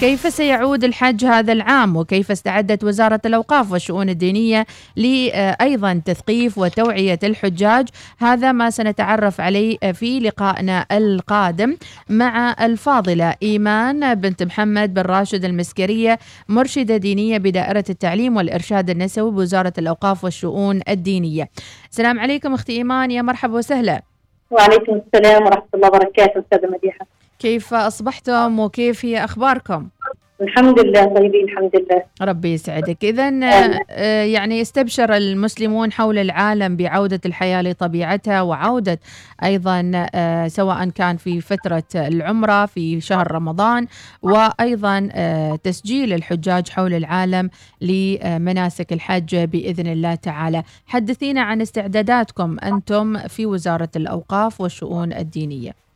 كيف 0.00 0.34
سيعود 0.34 0.84
الحج 0.84 1.24
هذا 1.24 1.52
العام 1.52 1.96
وكيف 1.96 2.30
استعدت 2.30 2.84
وزارة 2.84 3.20
الأوقاف 3.26 3.72
والشؤون 3.72 4.08
الدينية 4.08 4.66
لأيضا 4.96 6.02
تثقيف 6.04 6.58
وتوعية 6.58 7.18
الحجاج؟ 7.24 7.88
هذا 8.18 8.52
ما 8.52 8.70
سنتعرف 8.70 9.40
عليه 9.40 9.78
في 9.78 10.20
لقائنا 10.20 10.86
القادم 10.92 11.76
مع 12.10 12.56
الفاضلة 12.60 13.34
إيمان 13.42 14.14
بنت 14.14 14.42
محمد 14.42 14.94
بن 14.94 15.02
راشد 15.02 15.44
المسكرية 15.44 16.18
مرشدة 16.48 16.96
دينية 16.96 17.38
بدائرة 17.38 17.84
التعليم 17.90 18.36
والإرشاد 18.36 18.90
النسوي 18.90 19.30
بوزارة 19.30 19.72
الأوقاف 19.78 20.24
والشؤون 20.24 20.80
الدينية. 20.88 21.48
السلام 21.90 22.20
عليكم 22.20 22.54
أختي 22.54 22.72
إيمان 22.72 23.10
يا 23.10 23.22
مرحبا 23.22 23.54
وسهلا. 23.54 24.02
وعليكم 24.50 25.00
السلام 25.06 25.42
ورحمة 25.42 25.68
الله 25.74 25.88
وبركاته 25.88 26.40
أستاذة 26.40 26.70
مديحة. 26.70 27.17
كيف 27.38 27.74
أصبحتم 27.74 28.60
وكيف 28.60 29.04
هي 29.04 29.24
أخباركم؟ 29.24 29.88
الحمد 30.40 30.80
لله 30.80 31.04
طيبين 31.04 31.44
الحمد 31.44 31.70
لله. 31.74 32.02
ربي 32.22 32.52
يسعدك. 32.52 33.04
إذا 33.04 33.28
يعني 34.24 34.62
استبشر 34.62 35.16
المسلمون 35.16 35.92
حول 35.92 36.18
العالم 36.18 36.76
بعودة 36.76 37.20
الحياة 37.26 37.62
لطبيعتها 37.62 38.42
وعودة 38.42 39.00
أيضا 39.44 40.06
سواء 40.48 40.88
كان 40.88 41.16
في 41.16 41.40
فترة 41.40 41.84
العمرة 41.94 42.66
في 42.66 43.00
شهر 43.00 43.32
رمضان 43.32 43.86
وأيضا 44.22 45.08
تسجيل 45.64 46.12
الحجاج 46.12 46.68
حول 46.68 46.94
العالم 46.94 47.50
لمناسك 47.80 48.92
الحج 48.92 49.36
بإذن 49.36 49.86
الله 49.86 50.14
تعالى. 50.14 50.62
حدثينا 50.86 51.40
عن 51.42 51.60
استعداداتكم 51.60 52.56
أنتم 52.62 53.18
في 53.18 53.46
وزارة 53.46 53.90
الأوقاف 53.96 54.60
والشؤون 54.60 55.12
الدينية. 55.12 55.87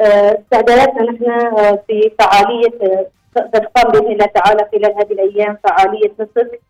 استعداداتنا 0.00 1.02
نحن 1.02 1.78
في 1.86 2.12
فعالية 2.18 3.06
تقام 3.34 3.92
بإذن 3.92 4.12
الله 4.12 4.26
تعالى 4.26 4.68
خلال 4.72 4.94
هذه 4.98 5.12
الأيام 5.12 5.58
فعالية 5.64 6.12
نسك 6.20 6.60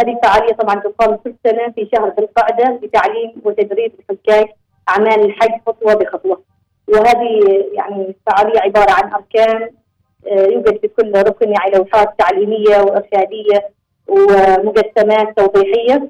هذه 0.00 0.16
الفعالية 0.16 0.52
طبعا 0.52 0.74
تقام 0.74 1.16
كل 1.16 1.34
سنة 1.46 1.72
في 1.74 1.88
شهر 1.94 2.08
ذي 2.08 2.22
القعدة 2.24 2.78
لتعليم 2.82 3.32
وتدريب 3.44 3.92
الحجاج 3.98 4.48
أعمال 4.88 5.24
الحج 5.24 5.60
خطوة 5.66 5.94
بخطوة. 5.94 6.42
وهذه 6.88 7.64
يعني 7.72 8.14
فعالية 8.26 8.60
عبارة 8.60 8.90
عن 8.90 9.12
أركان 9.12 9.70
يوجد 10.26 10.78
في 10.80 10.88
كل 10.88 11.12
ركن 11.16 11.52
يعني 11.52 11.70
لوحات 11.76 12.14
تعليمية 12.18 12.78
وإرشادية 12.78 13.70
ومجسمات 14.08 15.38
توضيحية. 15.38 16.08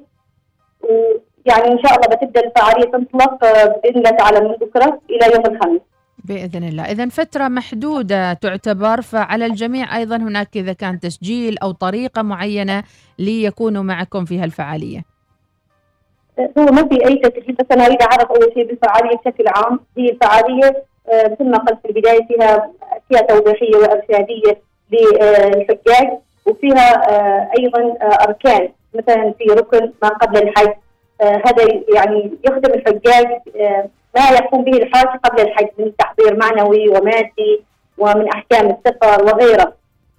ويعني 0.81 1.71
إن 1.71 1.79
شاء 1.83 1.95
الله 1.95 2.07
بتبدأ 2.15 2.41
الفعالية 2.41 2.91
تنطلق 2.91 3.39
بإذن 3.83 3.97
الله 3.97 4.09
تعالى 4.09 4.39
من 4.39 4.51
بكرة 4.51 4.99
إلى 5.09 5.33
يوم 5.35 5.55
الخميس. 5.55 5.81
بإذن 6.27 6.63
الله. 6.63 6.83
إذا 6.83 7.09
فترة 7.09 7.47
محدودة 7.47 8.33
تعتبر 8.33 9.01
فعلى 9.01 9.45
الجميع 9.45 9.97
أيضا 9.97 10.15
هناك 10.15 10.49
إذا 10.55 10.73
كان 10.73 10.99
تسجيل 10.99 11.57
أو 11.63 11.71
طريقة 11.71 12.21
معينة 12.21 12.83
ليكونوا 13.19 13.83
معكم 13.83 14.25
في 14.25 14.39
هالفعالية. 14.39 15.01
هو 16.57 16.65
ما 16.65 16.87
في 16.87 17.07
أي 17.07 17.15
تسجيل 17.15 17.55
بس 17.55 17.65
أنا 17.71 17.85
أريد 17.85 18.01
أعرف 18.01 18.31
أول 18.31 18.53
شيء 18.53 18.67
بالفعالية 18.67 19.17
بشكل 19.17 19.43
عام. 19.47 19.79
هي 19.97 20.09
الفعالية 20.09 20.83
مثل 21.07 21.49
ما 21.49 21.57
قلت 21.57 21.79
في 21.83 21.89
البداية 21.89 22.27
فيها 22.27 22.71
أشياء 23.11 23.27
توضيحية 23.27 23.75
وإرشادية 23.75 24.61
للحجاج 24.91 26.17
وفيها 26.45 27.07
أيضا 27.59 27.95
أركان. 28.27 28.69
مثلا 28.93 29.33
في 29.37 29.43
ركن 29.43 29.91
ما 30.03 30.09
قبل 30.09 30.37
الحج 30.37 30.73
هذا 31.21 31.63
يعني 31.95 32.31
يخدم 32.45 32.73
الحجاج 32.73 33.27
ما 34.15 34.29
يقوم 34.29 34.63
به 34.63 34.77
الحاج 34.77 35.07
قبل 35.23 35.41
الحج 35.41 35.67
من 35.77 35.95
تحضير 35.95 36.35
معنوي 36.37 36.89
ومادي 36.89 37.63
ومن 37.97 38.27
أحكام 38.27 38.65
السفر 38.69 39.23
وغيره. 39.23 39.73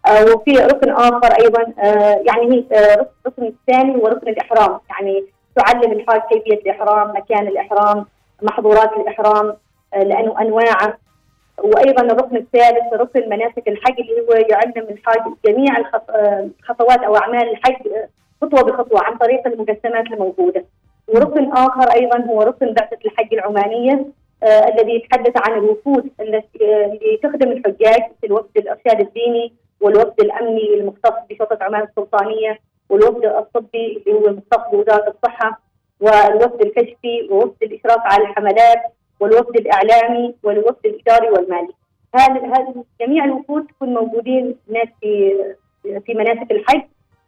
آه 0.06 0.24
وفي 0.24 0.50
ركن 0.50 0.90
آخر 0.90 1.32
أيضا 1.42 1.72
آه 1.78 2.22
يعني 2.26 2.66
الركن 2.72 3.42
آه 3.42 3.48
الثاني 3.48 3.96
هو 3.96 4.06
ركن 4.06 4.28
الإحرام، 4.28 4.80
يعني 4.90 5.24
تعلم 5.56 5.92
الحاج 5.92 6.20
كيفية 6.20 6.54
الإحرام، 6.54 7.10
مكان 7.16 7.46
الإحرام، 7.46 8.06
محظورات 8.42 8.92
الإحرام 8.92 9.56
لأنه 9.96 10.40
أنواعه. 10.40 10.98
وأيضا 11.58 12.02
الركن 12.02 12.36
الثالث 12.36 12.92
ركن 12.92 13.28
مناسك 13.28 13.68
الحج 13.68 14.00
اللي 14.00 14.20
هو 14.28 14.32
يعلم 14.32 14.88
الحاج 14.90 15.22
جميع 15.46 15.76
الخطوات 16.60 17.02
أو 17.02 17.16
أعمال 17.16 17.50
الحج 17.50 17.76
خطوة 18.42 18.62
بخطوة 18.62 19.04
عن 19.04 19.16
طريق 19.16 19.46
المجسمات 19.46 20.06
الموجودة. 20.06 20.64
وركن 21.08 21.52
آخر 21.52 21.92
أيضا 21.94 22.18
هو 22.24 22.42
ركن 22.42 22.72
بعثة 22.72 22.98
الحج 23.04 23.34
العمانية 23.34 24.06
آه 24.42 24.68
الذي 24.68 24.94
يتحدث 24.94 25.48
عن 25.48 25.58
الوفود 25.58 26.10
التي 26.20 26.64
آه 26.64 26.98
تخدم 27.22 27.52
الحجاج 27.52 28.02
في 28.20 28.26
الوفد 28.26 28.56
الأرشاد 28.56 29.00
الديني 29.00 29.52
والوفد 29.80 30.20
الأمني 30.20 30.74
المختص 30.74 31.14
بشرطة 31.30 31.58
عمان 31.64 31.82
السلطانية 31.82 32.58
والوفد 32.88 33.24
الطبي 33.24 34.02
اللي 34.06 34.18
هو 34.18 34.26
المختص 34.26 34.70
بوزارة 34.72 35.08
الصحة 35.16 35.60
والوفد 36.00 36.60
الكشفي 36.60 37.28
ووفد 37.30 37.62
الإشراف 37.62 38.00
على 38.04 38.22
الحملات 38.22 38.82
والوفد 39.20 39.56
الإعلامي 39.56 40.34
والوفد 40.42 40.86
الإداري 40.86 41.30
والمالي. 41.30 41.72
هذه 42.14 42.84
جميع 43.00 43.24
الوفود 43.24 43.66
تكون 43.66 43.94
موجودين 43.94 44.56
هناك 44.70 44.92
في 45.00 45.36
في 46.06 46.14
مناسك 46.14 46.50
الحج 46.50 46.82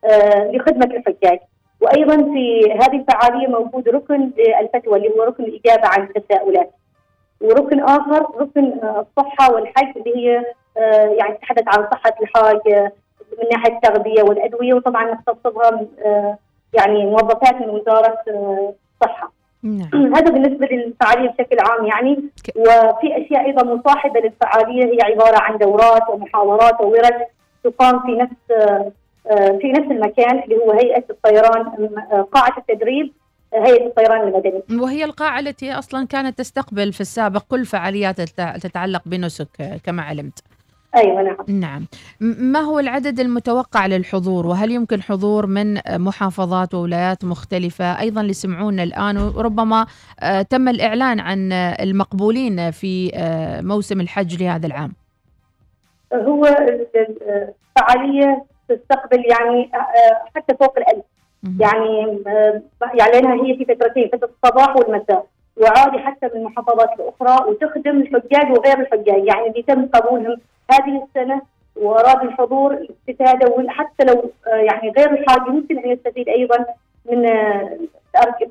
آه 0.04 0.50
لخدمة 0.52 0.84
الحجاج. 0.96 1.38
وأيضا 1.80 2.16
في 2.16 2.72
هذه 2.72 2.96
الفعالية 2.96 3.46
موجود 3.46 3.88
ركن 3.88 4.30
الفتوى 4.60 4.98
اللي 4.98 5.08
هو 5.08 5.22
ركن 5.22 5.44
الإجابة 5.44 5.88
عن 5.88 6.02
التساؤلات. 6.02 6.70
وركن 7.40 7.80
آخر 7.80 8.26
ركن 8.40 8.72
الصحة 8.72 9.52
والحج 9.52 9.96
اللي 9.96 10.16
هي 10.16 10.44
يعني 11.18 11.34
تتحدث 11.34 11.64
عن 11.66 11.88
صحة 11.92 12.14
الحاج 12.22 12.90
من 13.38 13.48
ناحية 13.52 13.76
التغذية 13.76 14.22
والأدوية 14.22 14.74
وطبعا 14.74 15.10
نختصها 15.10 15.86
يعني 16.72 17.06
موظفات 17.06 17.54
من 17.54 17.68
وزارة 17.68 18.18
الصحة. 18.26 19.32
نعم. 19.62 19.88
هذا 20.16 20.30
بالنسبة 20.30 20.66
للفعالية 20.66 21.28
بشكل 21.28 21.56
عام 21.60 21.86
يعني 21.86 22.24
وفي 22.56 23.24
أشياء 23.24 23.46
أيضا 23.46 23.62
مصاحبة 23.62 24.20
للفعالية 24.20 24.84
هي 24.84 25.12
عبارة 25.12 25.38
عن 25.38 25.58
دورات 25.58 26.08
ومحاضرات 26.08 26.80
وورش 26.80 27.22
تقام 27.64 28.00
في 28.00 28.14
نفس 28.14 28.72
في 29.60 29.72
نفس 29.72 29.90
المكان 29.90 30.42
اللي 30.42 30.56
هو 30.56 30.72
هيئة 30.72 31.04
الطيران 31.10 31.64
قاعة 32.32 32.58
التدريب 32.58 33.12
هيئة 33.54 33.86
الطيران 33.86 34.28
المدني. 34.28 34.80
وهي 34.80 35.04
القاعة 35.04 35.40
التي 35.40 35.72
أصلا 35.72 36.06
كانت 36.06 36.38
تستقبل 36.38 36.92
في 36.92 37.00
السابق 37.00 37.42
كل 37.48 37.64
فعاليات 37.64 38.20
تتعلق 38.60 39.02
بنسك 39.06 39.80
كما 39.84 40.02
علمت. 40.02 40.38
أيوه 40.96 41.22
نعم. 41.22 41.36
نعم. 41.48 41.86
ما 42.20 42.60
هو 42.60 42.78
العدد 42.78 43.20
المتوقع 43.20 43.86
للحضور؟ 43.86 44.46
وهل 44.46 44.70
يمكن 44.70 45.02
حضور 45.02 45.46
من 45.46 45.80
محافظات 45.88 46.74
وولايات 46.74 47.24
مختلفة؟ 47.24 48.00
أيضا 48.00 48.20
اللي 48.20 48.32
سمعونا 48.32 48.82
الآن 48.82 49.16
وربما 49.16 49.86
آه، 50.20 50.42
تم 50.42 50.68
الإعلان 50.68 51.20
عن 51.20 51.52
المقبولين 51.52 52.70
في 52.70 53.10
آه، 53.14 53.60
موسم 53.60 54.00
الحج 54.00 54.42
لهذا 54.42 54.66
العام. 54.66 54.92
هو 56.14 56.44
الفعالية 57.76 58.44
تستقبل 58.68 59.24
يعني 59.30 59.70
حتى 60.36 60.56
فوق 60.60 60.78
الألف. 60.78 61.04
يعني 61.60 62.22
يعني 62.94 63.12
لأنها 63.12 63.44
هي 63.44 63.56
في 63.56 63.64
فترتين 63.64 64.08
فترة 64.08 64.30
الصباح 64.44 64.76
والمساء. 64.76 65.26
وعادي 65.56 65.98
حتى 65.98 66.26
من 66.26 66.40
المحافظات 66.40 66.90
الأخرى 67.00 67.50
وتخدم 67.50 68.00
الحجاج 68.00 68.50
وغير 68.50 68.80
الحجاج. 68.80 69.26
يعني 69.26 69.46
اللي 69.46 69.62
تم 69.62 69.86
قبولهم 69.86 70.36
هذه 70.70 71.04
السنة 71.04 71.42
وأراد 71.76 72.22
الحضور 72.22 72.72
الاستفادة 72.72 73.50
وحتى 73.50 74.04
لو 74.04 74.30
يعني 74.46 74.90
غير 74.90 75.10
الحاج 75.10 75.48
يمكن 75.48 75.78
أن 75.78 75.90
يستفيد 75.90 76.28
أيضا 76.28 76.66
من 77.10 77.22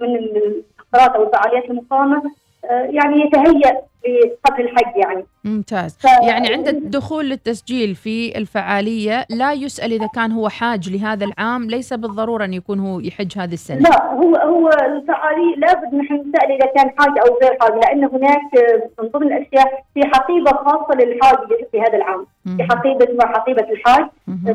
من 0.01 0.15
الفقرات 0.15 1.15
أو 1.15 1.23
الفعاليات 1.23 1.65
المقامة. 1.65 2.23
يعني 2.69 3.21
يتهيأ 3.21 3.81
قبل 4.43 4.61
الحج 4.61 4.97
يعني. 4.97 5.25
ممتاز. 5.43 5.97
ف... 5.97 6.05
يعني 6.27 6.53
عند 6.53 6.67
الدخول 6.67 7.29
للتسجيل 7.29 7.95
في 7.95 8.37
الفعالية 8.37 9.25
لا 9.29 9.53
يسأل 9.53 9.93
إذا 9.93 10.07
كان 10.07 10.31
هو 10.31 10.49
حاج 10.49 10.89
لهذا 10.89 11.25
العام 11.25 11.63
ليس 11.63 11.93
بالضرورة 11.93 12.45
أن 12.45 12.53
يكون 12.53 12.79
هو 12.79 12.99
يحج 12.99 13.39
هذه 13.39 13.53
السنة. 13.53 13.79
لا 13.79 14.13
هو 14.13 14.35
هو 14.35 14.69
الفعالية 14.69 15.55
لابد 15.57 15.95
نحن 15.95 16.13
نسأل 16.13 16.51
إذا 16.51 16.65
كان 16.75 16.91
حاج 16.97 17.19
أو 17.19 17.37
غير 17.43 17.57
حاج 17.61 17.73
لأن 17.73 18.03
هناك 18.03 18.51
من 18.99 19.07
ضمن 19.09 19.27
الأشياء 19.27 19.83
في 19.93 20.01
حقيبة 20.13 20.51
خاصة 20.51 20.95
للحاج 20.99 21.37
في 21.71 21.81
هذا 21.81 21.97
العام 21.97 22.25
في 22.57 22.63
حقيبة 22.63 23.05
اسمها 23.05 23.27
حقيبة 23.27 23.67
الحاج. 23.71 24.05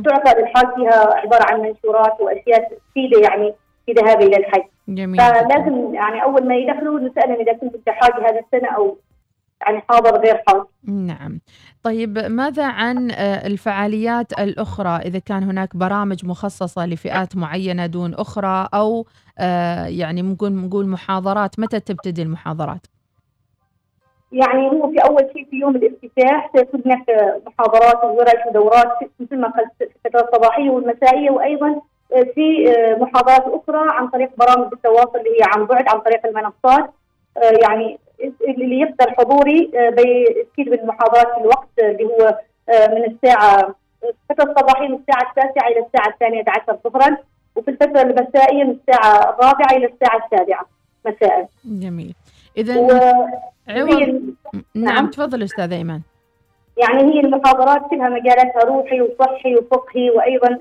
تعطى 0.04 0.40
للحاج 0.40 0.66
فيها 0.74 1.14
عبارة 1.14 1.44
عن 1.52 1.60
منشورات 1.60 2.20
وأشياء 2.20 2.72
تفيده 2.90 3.20
يعني. 3.20 3.54
في 3.86 3.92
ذهابه 3.92 4.26
إلى 4.26 4.36
الحج. 4.36 4.62
جميل 4.88 5.20
فلازم 5.20 5.94
يعني 5.94 6.22
أول 6.22 6.48
ما 6.48 6.54
يدخلوا 6.54 7.00
نسألهم 7.00 7.40
إذا 7.40 7.52
كنت 7.52 7.74
أنت 7.74 7.88
حاج 7.88 8.12
هذه 8.12 8.44
السنة 8.44 8.68
أو 8.68 8.98
يعني 9.62 9.82
حاضر 9.88 10.20
غير 10.20 10.42
حاضر. 10.48 10.66
نعم. 10.84 11.40
طيب 11.82 12.18
ماذا 12.18 12.66
عن 12.66 13.10
الفعاليات 13.20 14.32
الأخرى؟ 14.32 14.96
إذا 14.96 15.18
كان 15.18 15.42
هناك 15.42 15.76
برامج 15.76 16.26
مخصصة 16.26 16.86
لفئات 16.86 17.36
معينة 17.36 17.86
دون 17.86 18.14
أخرى 18.14 18.68
أو 18.74 19.06
يعني 19.86 20.22
ممكن 20.22 20.66
نقول 20.66 20.88
محاضرات 20.88 21.60
متى 21.60 21.80
تبتدي 21.80 22.22
المحاضرات؟ 22.22 22.86
يعني 24.32 24.70
هو 24.70 24.90
في 24.90 24.98
أول 24.98 25.30
شيء 25.32 25.46
في 25.50 25.56
يوم 25.56 25.76
الافتتاح 25.76 26.50
سيكون 26.56 26.82
هناك 26.86 27.04
محاضرات 27.46 28.04
وورش 28.04 28.46
ودورات 28.48 28.98
مثل 29.20 29.40
ما 29.40 29.48
قلت 29.48 29.90
الفترة 30.06 30.28
الصباحية 30.28 30.70
والمسائية 30.70 31.30
وأيضا 31.30 31.80
في 32.34 32.66
محاضرات 33.00 33.44
أخرى 33.46 33.88
عن 33.88 34.08
طريق 34.08 34.30
برامج 34.36 34.72
التواصل 34.72 35.18
اللي 35.18 35.30
هي 35.30 35.44
عن 35.54 35.66
بعد 35.66 35.88
عن 35.88 36.00
طريق 36.00 36.26
المنصات. 36.26 36.90
يعني 37.62 37.98
اللي 38.48 38.80
يقدر 38.80 39.10
حضوري 39.18 39.70
بيستفيد 39.74 40.68
من 40.68 40.78
المحاضرات 40.80 41.34
في 41.34 41.40
الوقت 41.40 41.68
اللي 41.78 42.04
هو 42.04 42.38
من 42.68 43.04
الساعة 43.04 43.74
الفترة 44.30 44.52
الصباحية 44.52 44.88
من 44.88 44.94
الساعة 44.94 45.30
التاسعة 45.30 45.68
إلى 45.68 45.86
الساعة 45.86 46.08
الثانية 46.08 46.44
عشر 46.48 46.78
ظهرا 46.84 47.16
وفي 47.56 47.70
الفترة 47.70 48.02
المسائية 48.02 48.64
من 48.64 48.70
الساعة 48.70 49.14
الرابعة 49.30 49.76
إلى 49.76 49.86
الساعة 49.86 50.24
السابعة 50.24 50.66
مساء. 51.06 51.48
جميل. 51.64 52.14
إذا 52.56 52.78
و... 52.78 52.90
عوض... 53.68 54.00
نعم, 54.74 54.84
نعم. 54.94 55.10
تفضل 55.10 55.42
أستاذ 55.42 55.72
إيمان. 55.72 56.00
يعني 56.76 57.14
هي 57.14 57.20
المحاضرات 57.20 57.90
كلها 57.90 58.08
مجالاتها 58.08 58.64
روحي 58.64 59.00
وصحي 59.00 59.56
وفقهي 59.56 60.10
وأيضا 60.10 60.58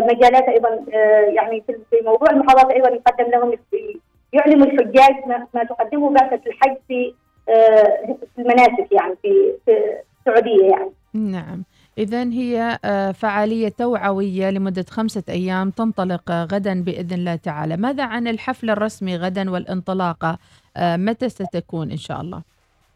مجالات 0.00 0.48
أيضا 0.48 0.84
يعني 1.34 1.62
في 1.66 1.96
موضوع 2.04 2.30
المحاضرات 2.30 2.70
أيضا 2.70 2.88
يقدم 2.88 3.30
لهم 3.30 3.54
يعلم 4.32 4.62
الحجاج 4.62 5.14
ما 5.54 5.64
تقدمه 5.64 6.10
بعثة 6.10 6.40
الحج 6.46 6.76
في 6.88 7.14
في 8.06 8.38
المناسك 8.38 8.92
يعني 8.92 9.14
في 9.22 9.52
السعودية 10.18 10.70
يعني. 10.70 10.90
نعم. 11.14 11.64
إذا 11.98 12.22
هي 12.22 12.78
فعالية 13.14 13.68
توعوية 13.68 14.50
لمدة 14.50 14.84
خمسة 14.90 15.22
أيام 15.28 15.70
تنطلق 15.70 16.30
غدا 16.30 16.82
بإذن 16.82 17.12
الله 17.12 17.36
تعالى. 17.36 17.76
ماذا 17.76 18.04
عن 18.04 18.28
الحفل 18.28 18.70
الرسمي 18.70 19.16
غدا 19.16 19.50
والانطلاقة؟ 19.50 20.38
متى 20.78 21.28
ستكون 21.28 21.90
إن 21.90 21.96
شاء 21.96 22.20
الله؟ 22.20 22.42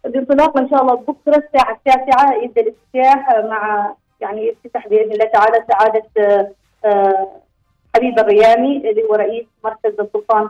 الانطلاقة 0.07 0.61
إن 0.61 0.69
شاء 0.69 0.83
الله 0.83 0.95
بكرة 0.95 1.43
الساعة 1.47 1.73
التاسعة 1.73 2.35
يبدأ 2.35 2.61
الافتتاح 2.61 3.29
مع 3.51 3.95
يعني 4.21 4.49
يفتتح 4.49 4.89
بإذن 4.89 5.13
الله 5.13 5.25
تعالى 5.25 5.65
سعادة 5.69 6.05
حبيب 7.97 8.19
الريامي 8.19 8.91
اللي 8.91 9.03
هو 9.11 9.15
رئيس 9.15 9.45
مركز 9.65 10.01
السلطان 10.01 10.49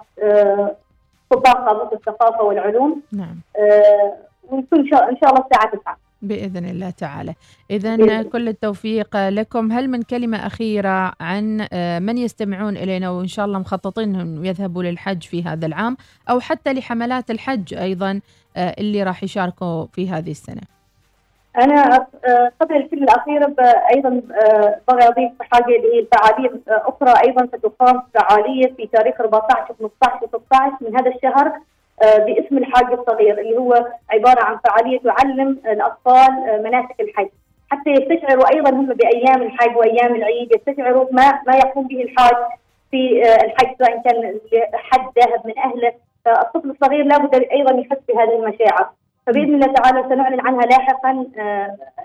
سلطان 1.31 1.55
قابوس 1.55 1.93
الثقافة 1.93 2.43
والعلوم. 2.43 3.03
نعم. 3.13 3.41
ويكون 4.51 4.79
إن 4.79 4.87
شاء 4.87 5.31
الله 5.31 5.45
الساعة 5.45 5.71
9 5.71 5.97
بإذن 6.23 6.65
الله 6.65 6.91
تعالى. 6.91 7.35
اذا 7.71 8.23
كل 8.23 8.49
التوفيق 8.49 9.17
لكم. 9.29 9.73
هل 9.73 9.89
من 9.89 10.03
كلمة 10.03 10.47
أخيرة 10.47 11.13
عن 11.21 11.69
من 12.03 12.19
يستمعون 12.19 12.77
إلينا 12.77 13.11
وإن 13.11 13.27
شاء 13.27 13.47
الله 13.47 13.59
مخططين 13.59 14.05
انهم 14.05 14.45
يذهبوا 14.45 14.83
للحج 14.83 15.23
في 15.23 15.43
هذا 15.43 15.67
العام 15.67 15.97
أو 16.31 16.41
حتى 16.41 16.73
لحملات 16.73 17.31
الحج 17.31 17.75
أيضا 17.75 18.21
اللي 18.57 19.03
راح 19.03 19.25
يشاركوا 19.25 19.87
في 19.87 20.11
هذه 20.11 20.31
السنة؟ 20.31 20.63
أنا 21.59 22.07
قبل 22.61 22.77
الكلمة 22.77 23.03
الاخيره 23.03 23.55
أيضا 23.95 24.23
بغي 24.89 25.09
أضيف 25.09 25.33
حاجة 25.41 25.77
اللي 25.77 25.95
هي 25.95 26.07
فعاليه 26.13 26.51
أخرى 26.69 27.15
أيضا 27.29 27.47
ستقام 27.47 28.03
فعاليه 28.15 28.67
في 28.77 28.87
تاريخ 28.87 29.21
14 29.21 29.75
15 29.81 30.27
16 30.27 30.73
من 30.81 30.97
هذا 30.97 31.11
الشهر 31.11 31.53
باسم 32.03 32.59
الحاج 32.59 32.93
الصغير 32.93 33.39
اللي 33.39 33.59
هو 33.59 33.87
عبارة 34.11 34.41
عن 34.41 34.59
فعالية 34.65 35.01
تعلم 35.01 35.59
الأطفال 35.67 36.63
مناسك 36.65 37.01
الحج 37.01 37.29
حتى 37.71 37.91
يستشعروا 37.91 38.55
أيضا 38.55 38.71
هم 38.71 38.87
بأيام 38.87 39.43
الحج 39.43 39.77
وأيام 39.77 40.15
العيد 40.15 40.53
يستشعروا 40.55 41.07
ما 41.13 41.41
ما 41.47 41.57
يقوم 41.57 41.87
به 41.87 42.03
الحاج 42.03 42.37
في 42.91 43.23
الحج 43.45 43.75
سواء 43.79 44.03
كان 44.03 44.39
حد 44.75 45.01
ذاهب 45.19 45.47
من 45.47 45.59
أهله. 45.59 45.93
فالطفل 46.25 46.71
الصغير 46.71 47.05
لابد 47.05 47.35
أيضا 47.35 47.81
يحس 47.81 47.99
بهذه 48.09 48.37
المشاعر. 48.37 48.91
فبإذن 49.27 49.55
الله 49.55 49.73
تعالى 49.73 50.09
سنعلن 50.09 50.41
عنها 50.41 50.61
لاحقا 50.67 51.27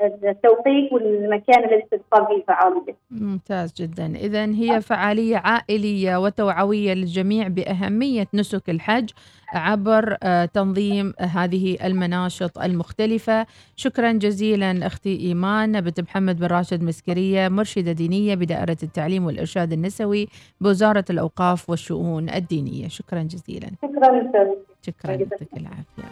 التوقيت 0.04 0.94
والمكان 0.94 1.64
الذي 1.64 1.84
ستقام 1.88 2.26
فيه 2.28 2.36
الفعالية. 2.36 2.96
ممتاز 3.12 3.74
جدا، 3.74 4.16
اذا 4.16 4.46
هي 4.46 4.82
فعالية 4.82 5.38
عائلية 5.38 6.18
وتوعوية 6.18 6.94
للجميع 6.94 7.48
بأهمية 7.48 8.28
نسك 8.34 8.70
الحج 8.70 9.10
عبر 9.54 10.16
تنظيم 10.54 11.14
هذه 11.20 11.78
المناشط 11.84 12.60
المختلفة. 12.60 13.46
شكرا 13.76 14.12
جزيلا 14.12 14.88
أختي 14.88 15.20
إيمان 15.20 15.82
بنت 15.82 16.00
محمد 16.00 16.40
بن 16.40 16.46
راشد 16.46 16.84
مسكرية 16.84 17.48
مرشدة 17.48 17.92
دينية 17.92 18.36
بدائرة 18.36 18.78
التعليم 18.84 19.26
والإرشاد 19.26 19.74
النسوي 19.74 20.28
بوزارة 20.62 21.06
الأوقاف 21.10 21.70
والشؤون 21.70 22.30
الدينية. 22.30 22.88
شكرا 22.88 23.24
جزيلا. 23.24 23.68
شكرا 23.82 24.32
شكرا 24.82 25.12
يعطيك 25.12 25.58
العافية. 25.58 26.04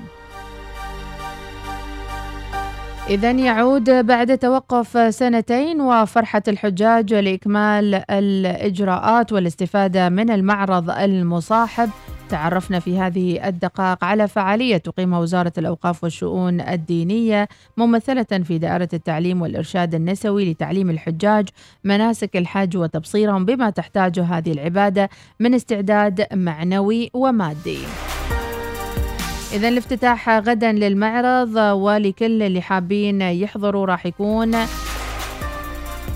إذا 3.10 3.32
يعود 3.32 3.90
بعد 3.90 4.38
توقف 4.38 5.16
سنتين 5.16 5.82
وفرحة 5.82 6.42
الحجاج 6.48 7.14
لإكمال 7.14 8.04
الإجراءات 8.10 9.34
والاستفادة 9.34 10.10
من 10.10 10.30
المعرض 10.30 10.90
المصاحب 10.90 11.90
تعرفنا 12.30 12.80
في 12.80 13.00
هذه 13.00 13.48
الدقائق 13.48 14.04
على 14.04 14.28
فعالية 14.28 14.78
تقيمها 14.78 15.20
وزارة 15.20 15.54
الأوقاف 15.58 16.04
والشؤون 16.04 16.62
الدينية 16.62 17.48
ممثلة 17.78 18.24
في 18.24 18.58
دائرة 18.58 18.90
التعليم 18.94 19.42
والإرشاد 19.42 19.96
النسوي 19.96 20.52
لتعليم 20.52 20.90
الحجاج 20.90 21.50
مناسك 21.84 22.38
الحج 22.38 22.78
وتبصيرهم 22.78 23.46
بما 23.46 23.70
تحتاجه 23.70 24.24
هذه 24.24 24.52
العبادة 24.52 25.10
من 25.40 25.54
استعداد 25.54 26.28
معنوي 26.34 27.12
ومادي. 27.14 27.80
إذا 29.54 29.68
الافتتاح 29.68 30.30
غدا 30.30 30.72
للمعرض 30.72 31.56
ولكل 31.56 32.44
اللي 32.44 32.62
حابين 32.62 33.22
يحضروا 33.22 33.86
راح 33.86 34.06
يكون 34.06 34.66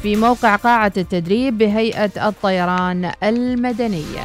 في 0.02 0.16
موقع 0.16 0.56
قاعة 0.56 0.94
التدريب 0.98 1.58
بهيئة 1.58 2.28
الطيران 2.28 3.12
المدنية. 3.24 4.22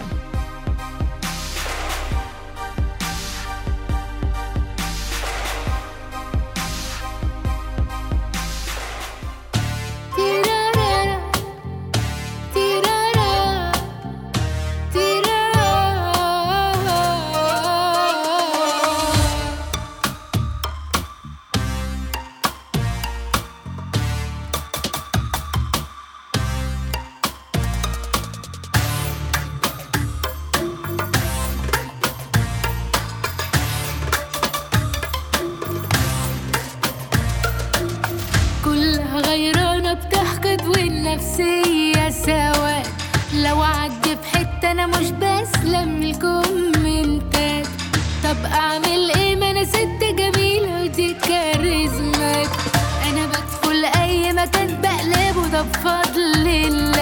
مكان 54.36 54.80
بقلبه 54.82 55.48
ده 55.52 55.62
بفضل 55.62 56.46
الله 56.48 56.95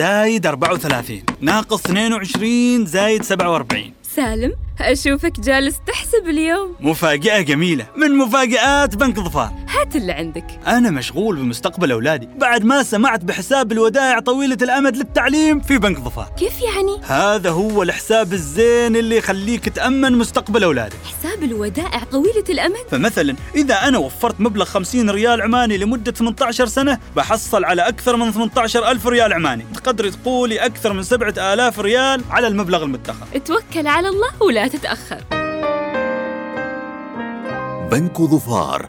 زايد 0.00 0.46
34 0.46 1.22
ناقص 1.40 1.84
22 1.84 2.86
زايد 2.86 3.22
47 3.22 3.92
سالم 4.16 4.52
أشوفك 4.80 5.40
جالس 5.40 5.76
تحسب 5.86 6.28
اليوم. 6.28 6.74
مفاجأة 6.80 7.40
جميلة. 7.40 7.86
من 7.96 8.18
مفاجآت 8.18 8.94
بنك 8.94 9.20
ظفار. 9.20 9.52
هات 9.68 9.96
اللي 9.96 10.12
عندك. 10.12 10.44
أنا 10.66 10.90
مشغول 10.90 11.36
بمستقبل 11.36 11.92
أولادي. 11.92 12.28
بعد 12.36 12.64
ما 12.64 12.82
سمعت 12.82 13.24
بحساب 13.24 13.72
الودائع 13.72 14.20
طويلة 14.20 14.56
الأمد 14.62 14.96
للتعليم 14.96 15.60
في 15.60 15.78
بنك 15.78 15.98
ظفار. 15.98 16.28
كيف 16.38 16.62
يعني؟ 16.62 17.00
هذا 17.06 17.50
هو 17.50 17.82
الحساب 17.82 18.32
الزين 18.32 18.96
اللي 18.96 19.16
يخليك 19.16 19.68
تأمن 19.68 20.12
مستقبل 20.12 20.64
أولادك. 20.64 20.96
حساب 21.40 21.52
الودائع 21.52 22.04
طويلة 22.04 22.44
الأمد. 22.48 22.76
فمثلا 22.90 23.36
إذا 23.54 23.74
أنا 23.74 23.98
وفرت 23.98 24.40
مبلغ 24.40 24.64
50 24.64 25.10
ريال 25.10 25.42
عماني 25.42 25.78
لمدة 25.78 26.12
18 26.12 26.66
سنة 26.66 26.98
بحصل 27.16 27.64
على 27.64 27.88
أكثر 27.88 28.16
من 28.16 28.32
18 28.32 28.90
ألف 28.90 29.06
ريال 29.06 29.32
عماني. 29.32 29.66
تقدري 29.74 30.10
تقولي 30.10 30.58
أكثر 30.58 30.92
من 30.92 31.02
7000 31.02 31.78
ريال 31.78 32.24
على 32.30 32.46
المبلغ 32.46 32.82
المدخر 32.82 33.26
توكل 33.44 33.86
على 33.86 34.08
الله 34.08 34.42
ولا 34.42 34.68
تتأخر. 34.68 35.20
بنك 37.90 38.20
ظفار 38.20 38.88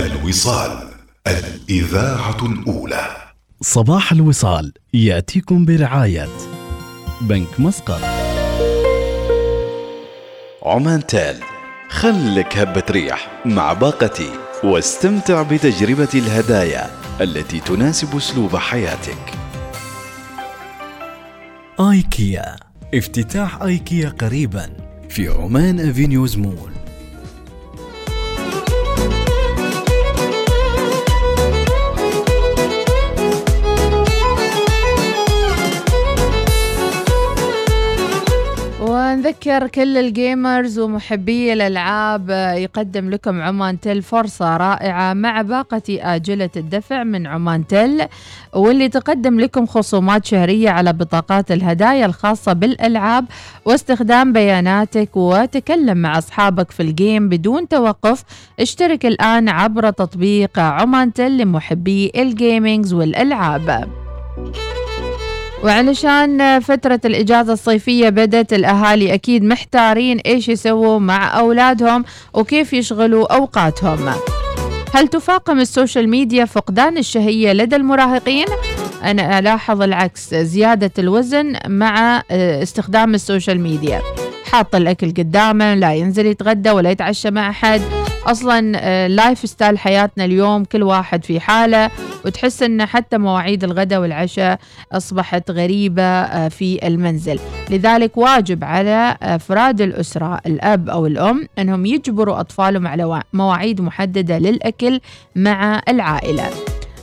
الوصال 0.00 0.88
الإذاعة 1.26 2.46
الأولى. 2.46 3.16
صباح 3.60 4.12
الوصال 4.12 4.72
يأتيكم 4.94 5.64
برعاية 5.64 6.28
بنك 7.20 7.60
مسقط. 7.60 8.00
عمان 10.62 11.06
تال 11.06 11.36
خلك 11.88 12.58
هبة 12.58 12.82
ريح 12.90 13.42
مع 13.44 13.72
باقتي 13.72 14.30
واستمتع 14.64 15.42
بتجربة 15.42 16.08
الهدايا 16.14 16.90
التي 17.20 17.60
تناسب 17.60 18.16
أسلوب 18.16 18.56
حياتك. 18.56 19.32
آيكيا 21.80 22.56
افتتاح 22.94 23.62
آيكيا 23.62 24.08
قريبا 24.08 24.70
في 25.08 25.28
عمان 25.28 25.80
أفينيوز 25.80 26.36
مول. 26.36 26.69
نذكر 39.14 39.66
كل 39.66 39.98
ال 39.98 40.09
gamers 40.09 40.78
ومحبي 40.78 41.52
الألعاب 41.52 42.30
يقدم 42.56 43.10
لكم 43.10 43.40
عمان 43.42 43.80
تل 43.80 44.02
فرصة 44.02 44.56
رائعة 44.56 45.14
مع 45.14 45.42
باقة 45.42 45.82
آجلة 45.88 46.50
الدفع 46.56 47.04
من 47.04 47.26
عمان 47.26 47.66
تل 47.66 48.06
واللي 48.52 48.88
تقدم 48.88 49.40
لكم 49.40 49.66
خصومات 49.66 50.24
شهرية 50.26 50.70
على 50.70 50.92
بطاقات 50.92 51.52
الهدايا 51.52 52.06
الخاصة 52.06 52.52
بالألعاب 52.52 53.24
واستخدام 53.64 54.32
بياناتك 54.32 55.16
وتكلم 55.16 55.98
مع 55.98 56.18
أصحابك 56.18 56.70
في 56.70 56.82
ال 56.82 56.91
game 56.91 57.28
بدون 57.28 57.68
توقف. 57.68 58.24
اشترك 58.60 59.06
الآن 59.06 59.48
عبر 59.48 59.90
تطبيق 59.90 60.58
عمان 60.58 61.12
تل 61.12 61.38
لمحبي 61.38 62.12
ال 62.16 62.25
gamings 62.25 62.92
والألعاب. 62.92 63.88
وعلشان 65.64 66.60
فترة 66.60 67.00
الإجازة 67.04 67.52
الصيفية 67.52 68.08
بدت 68.08 68.52
الأهالي 68.52 69.14
أكيد 69.14 69.44
محتارين 69.44 70.18
إيش 70.18 70.48
يسووا 70.48 70.98
مع 70.98 71.38
أولادهم 71.38 72.04
وكيف 72.34 72.72
يشغلوا 72.72 73.34
أوقاتهم. 73.36 74.10
هل 74.94 75.08
تفاقم 75.08 75.60
ال 75.60 75.67
social 75.67 76.08
media 76.08 76.44
فقدان 76.44 76.98
الشهية 76.98 77.52
لدى 77.52 77.76
المراهقين؟ 77.76 78.46
أنا 79.04 79.38
ألاحظ 79.38 79.82
العكس 79.82 80.34
زيادة 80.34 80.90
الوزن 80.98 81.56
مع 81.66 82.22
آه، 82.30 82.62
استخدام 82.62 83.14
ال 83.14 83.21
social 83.21 83.60
media. 83.60 84.02
حاط 84.52 84.74
الأكل 84.74 85.10
قدامه 85.10 85.74
لا 85.74 85.94
ينزل 85.94 86.26
يتغدى 86.26 86.70
ولا 86.70 86.90
يتعشى 86.90 87.30
مع 87.30 87.50
أحد. 87.50 87.80
أصلا 88.26 89.08
lifestyle 89.08 89.78
حياتنا 89.78 90.24
اليوم 90.24 90.64
كل 90.64 90.82
واحد 90.82 91.24
في 91.24 91.40
حاله 91.40 91.90
وتحس 92.24 92.62
إن 92.62 92.86
حتى 92.86 93.18
مواعيد 93.18 93.64
الغداء 93.64 94.00
والعشاء 94.00 94.58
أصبحت 94.92 95.50
غريبة 95.50 96.02
آه، 96.02 96.48
في 96.48 96.86
المنزل. 96.86 97.40
لذلك 97.70 98.16
واجب 98.16 98.64
على 98.64 99.16
افراد 99.22 99.80
الأسرة 99.80 100.40
الأب 100.46 100.88
أو 100.88 101.06
الأم 101.06 101.46
إنهم 101.58 101.86
يجبروا 101.86 102.40
أطفالهم 102.40 102.86
على 102.86 103.22
مواعيد 103.32 103.80
محددة 103.80 104.38
للأكل 104.38 105.00
مع 105.36 105.82
العائلة. 105.88 106.44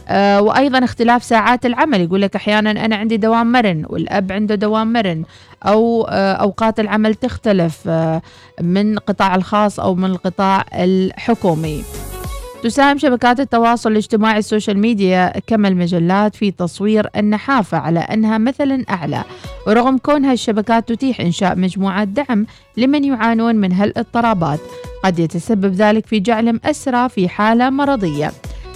آه 0.09 0.41
وأيضا 0.41 0.84
اختلاف 0.84 1.24
ساعات 1.24 1.65
العمل 1.65 2.01
يقول 2.01 2.22
لك 2.22 2.36
أحيانا 2.36 2.72
أنا 2.86 2.95
عندي 2.95 3.18
دوام 3.18 3.51
مرن 3.51 3.84
والأب 3.89 4.32
عنده 4.32 4.55
دوام 4.55 4.93
مرن. 4.93 5.24
أو 5.63 6.07
آه 6.09 6.33
أوقات 6.33 6.79
العمل 6.79 7.15
تختلف 7.15 7.87
آه 7.87 8.21
من 8.61 8.93
القطاع 8.93 9.35
الخاص 9.35 9.79
أو 9.79 9.95
من 9.95 10.05
القطاع 10.11 10.65
الحكومي. 10.73 11.83
تساهم 12.63 12.97
شبكات 12.97 13.39
التواصل 13.39 13.91
الاجتماعي 13.91 14.39
ال 14.39 14.45
social 14.45 14.79
media 14.79 15.33
كما 15.47 15.67
المجلات 15.67 16.35
في 16.35 16.51
تصوير 16.51 17.09
النحافة 17.15 17.77
على 17.77 17.99
أنها 17.99 18.37
مثلا 18.37 18.85
أعلى. 18.89 19.23
ورغم 19.67 19.97
كونها 19.97 20.33
الشبكات 20.33 20.89
تتيح 20.89 21.21
إنشاء 21.21 21.55
مجموعات 21.55 22.07
دعم 22.07 22.45
لمن 22.77 23.03
يعانون 23.03 23.55
من 23.55 23.73
هالاضطرابات 23.73 24.59
قد 25.03 25.19
يتسبب 25.19 25.73
ذلك 25.73 26.05
في 26.05 26.19
جعلهم 26.19 26.59
أسرى 26.65 27.09
في 27.09 27.29
حالة 27.29 27.69
مرضية. 27.69 28.31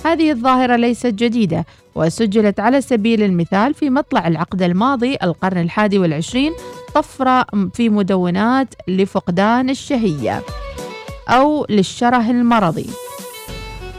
هذه 0.06 0.32
الظاهرة 0.32 0.76
ليست 0.76 1.08
جديدة 1.08 1.66
وسجلت 1.96 2.60
على 2.60 2.82
سبيل 2.82 3.24
المثال 3.24 3.74
في 3.74 3.90
مطلع 3.90 4.28
العقد 4.28 4.62
الماضي 4.62 5.18
القرن 5.24 5.58
الحادي 5.58 6.00
والعشرين 6.00 6.54
طفرة 6.96 7.46
في 7.74 7.90
مدونات 7.90 8.68
لفقدان 8.88 9.70
الشهية 9.70 10.42
أو 11.30 11.66
للشره 11.70 12.30
المرضي. 12.32 12.88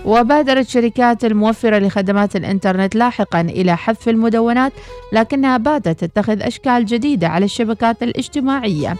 وبادرت 0.05 0.68
شركات 0.68 1.24
الموفرة 1.24 1.78
لخدمات 1.78 2.36
الإنترنت 2.36 2.95
لاحقا 2.95 3.40
إلى 3.40 3.76
حذف 3.76 4.09
المدونات 4.09 4.72
لكنها 5.12 5.57
باتت 5.57 6.05
تتخذ 6.05 6.43
أشكال 6.43 6.86
جديدة 6.86 7.28
على 7.28 7.45
الشبكات 7.45 8.03
الاجتماعية 8.03 8.97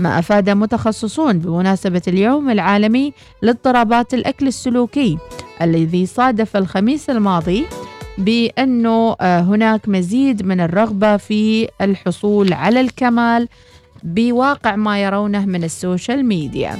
ما 0.00 0.18
أفاد 0.18 0.50
متخصصون 0.50 1.38
بمناسبة 1.38 2.02
اليوم 2.08 2.50
العالمي 2.50 3.12
لاضطرابات 3.42 4.14
الأكل 4.14 4.46
السلوكي 4.46 5.18
الذي 5.62 6.06
صادف 6.06 6.56
الخميس 6.56 7.10
الماضي 7.10 7.66
بأنه 8.18 9.16
آه، 9.20 9.40
هناك 9.40 9.88
مزيد 9.88 10.42
من 10.42 10.60
الرغبة 10.60 11.16
في 11.16 11.68
الحصول 11.80 12.52
على 12.52 12.80
الكمال 12.80 13.48
بواقع 14.02 14.76
ما 14.76 15.02
يرونه 15.02 15.46
من 15.46 15.64
ال 15.64 15.73
social 15.73 16.26
media 16.26 16.78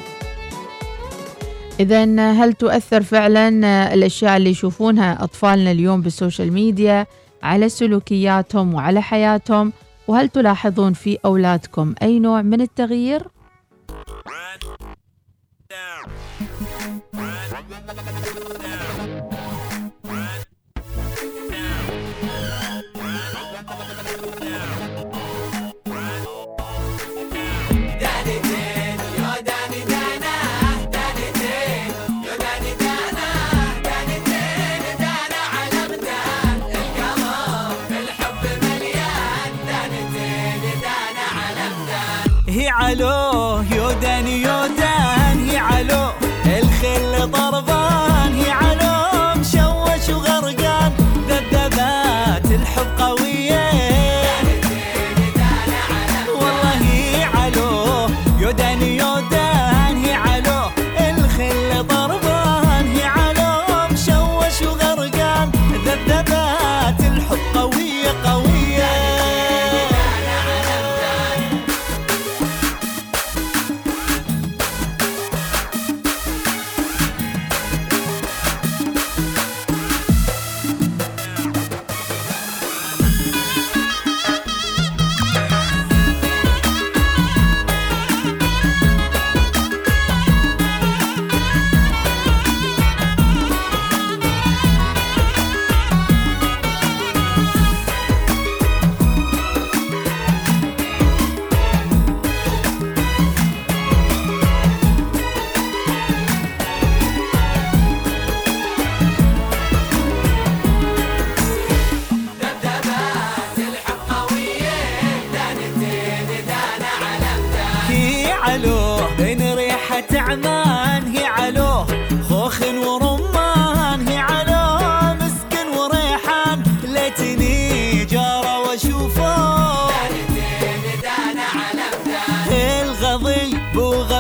إذا 1.80 2.32
هل 2.32 2.52
تؤثر 2.52 3.02
فعلا 3.02 3.66
آه، 3.66 3.94
الأشياء 3.94 4.36
اللي 4.36 4.50
يشوفونها 4.50 5.24
أطفالنا 5.24 5.70
اليوم 5.70 6.00
بال 6.00 6.13
social 6.13 6.52
media 6.52 7.06
على 7.42 7.68
سلوكياتهم 7.68 8.74
وعلى 8.74 9.02
حياتهم 9.02 9.72
وهل 10.08 10.28
تلاحظون 10.28 10.92
في 10.92 11.18
أولادكم 11.24 11.94
أي 12.02 12.18
نوع 12.18 12.42
من 12.42 12.60
التغيير؟ 12.60 13.22
alo 42.94 43.33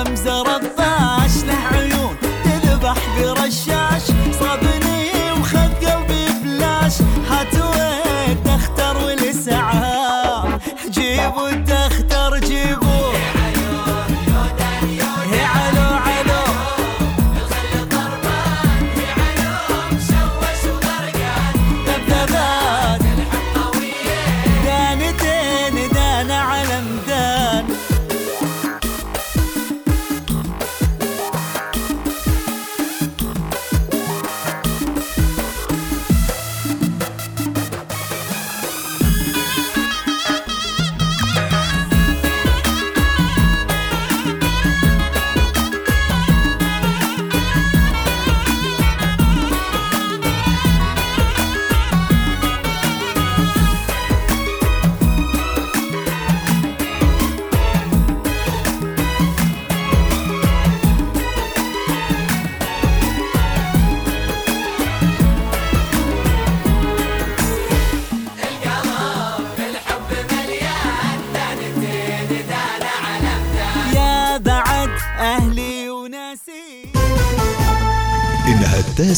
times 0.04 0.33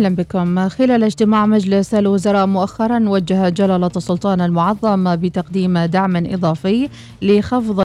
أهلا 0.00 0.14
بكم. 0.14 0.68
خلال 0.68 1.04
اجتماع 1.04 1.46
مجلس 1.46 1.94
الوزراء 1.94 2.46
مؤخرا 2.46 3.08
وجه 3.08 3.48
جلالة 3.48 3.90
السلطان 3.96 4.40
المعظم 4.40 5.16
بتقديم 5.16 5.78
دعم 5.78 6.16
إضافي 6.16 6.88
لخفض 7.22 7.78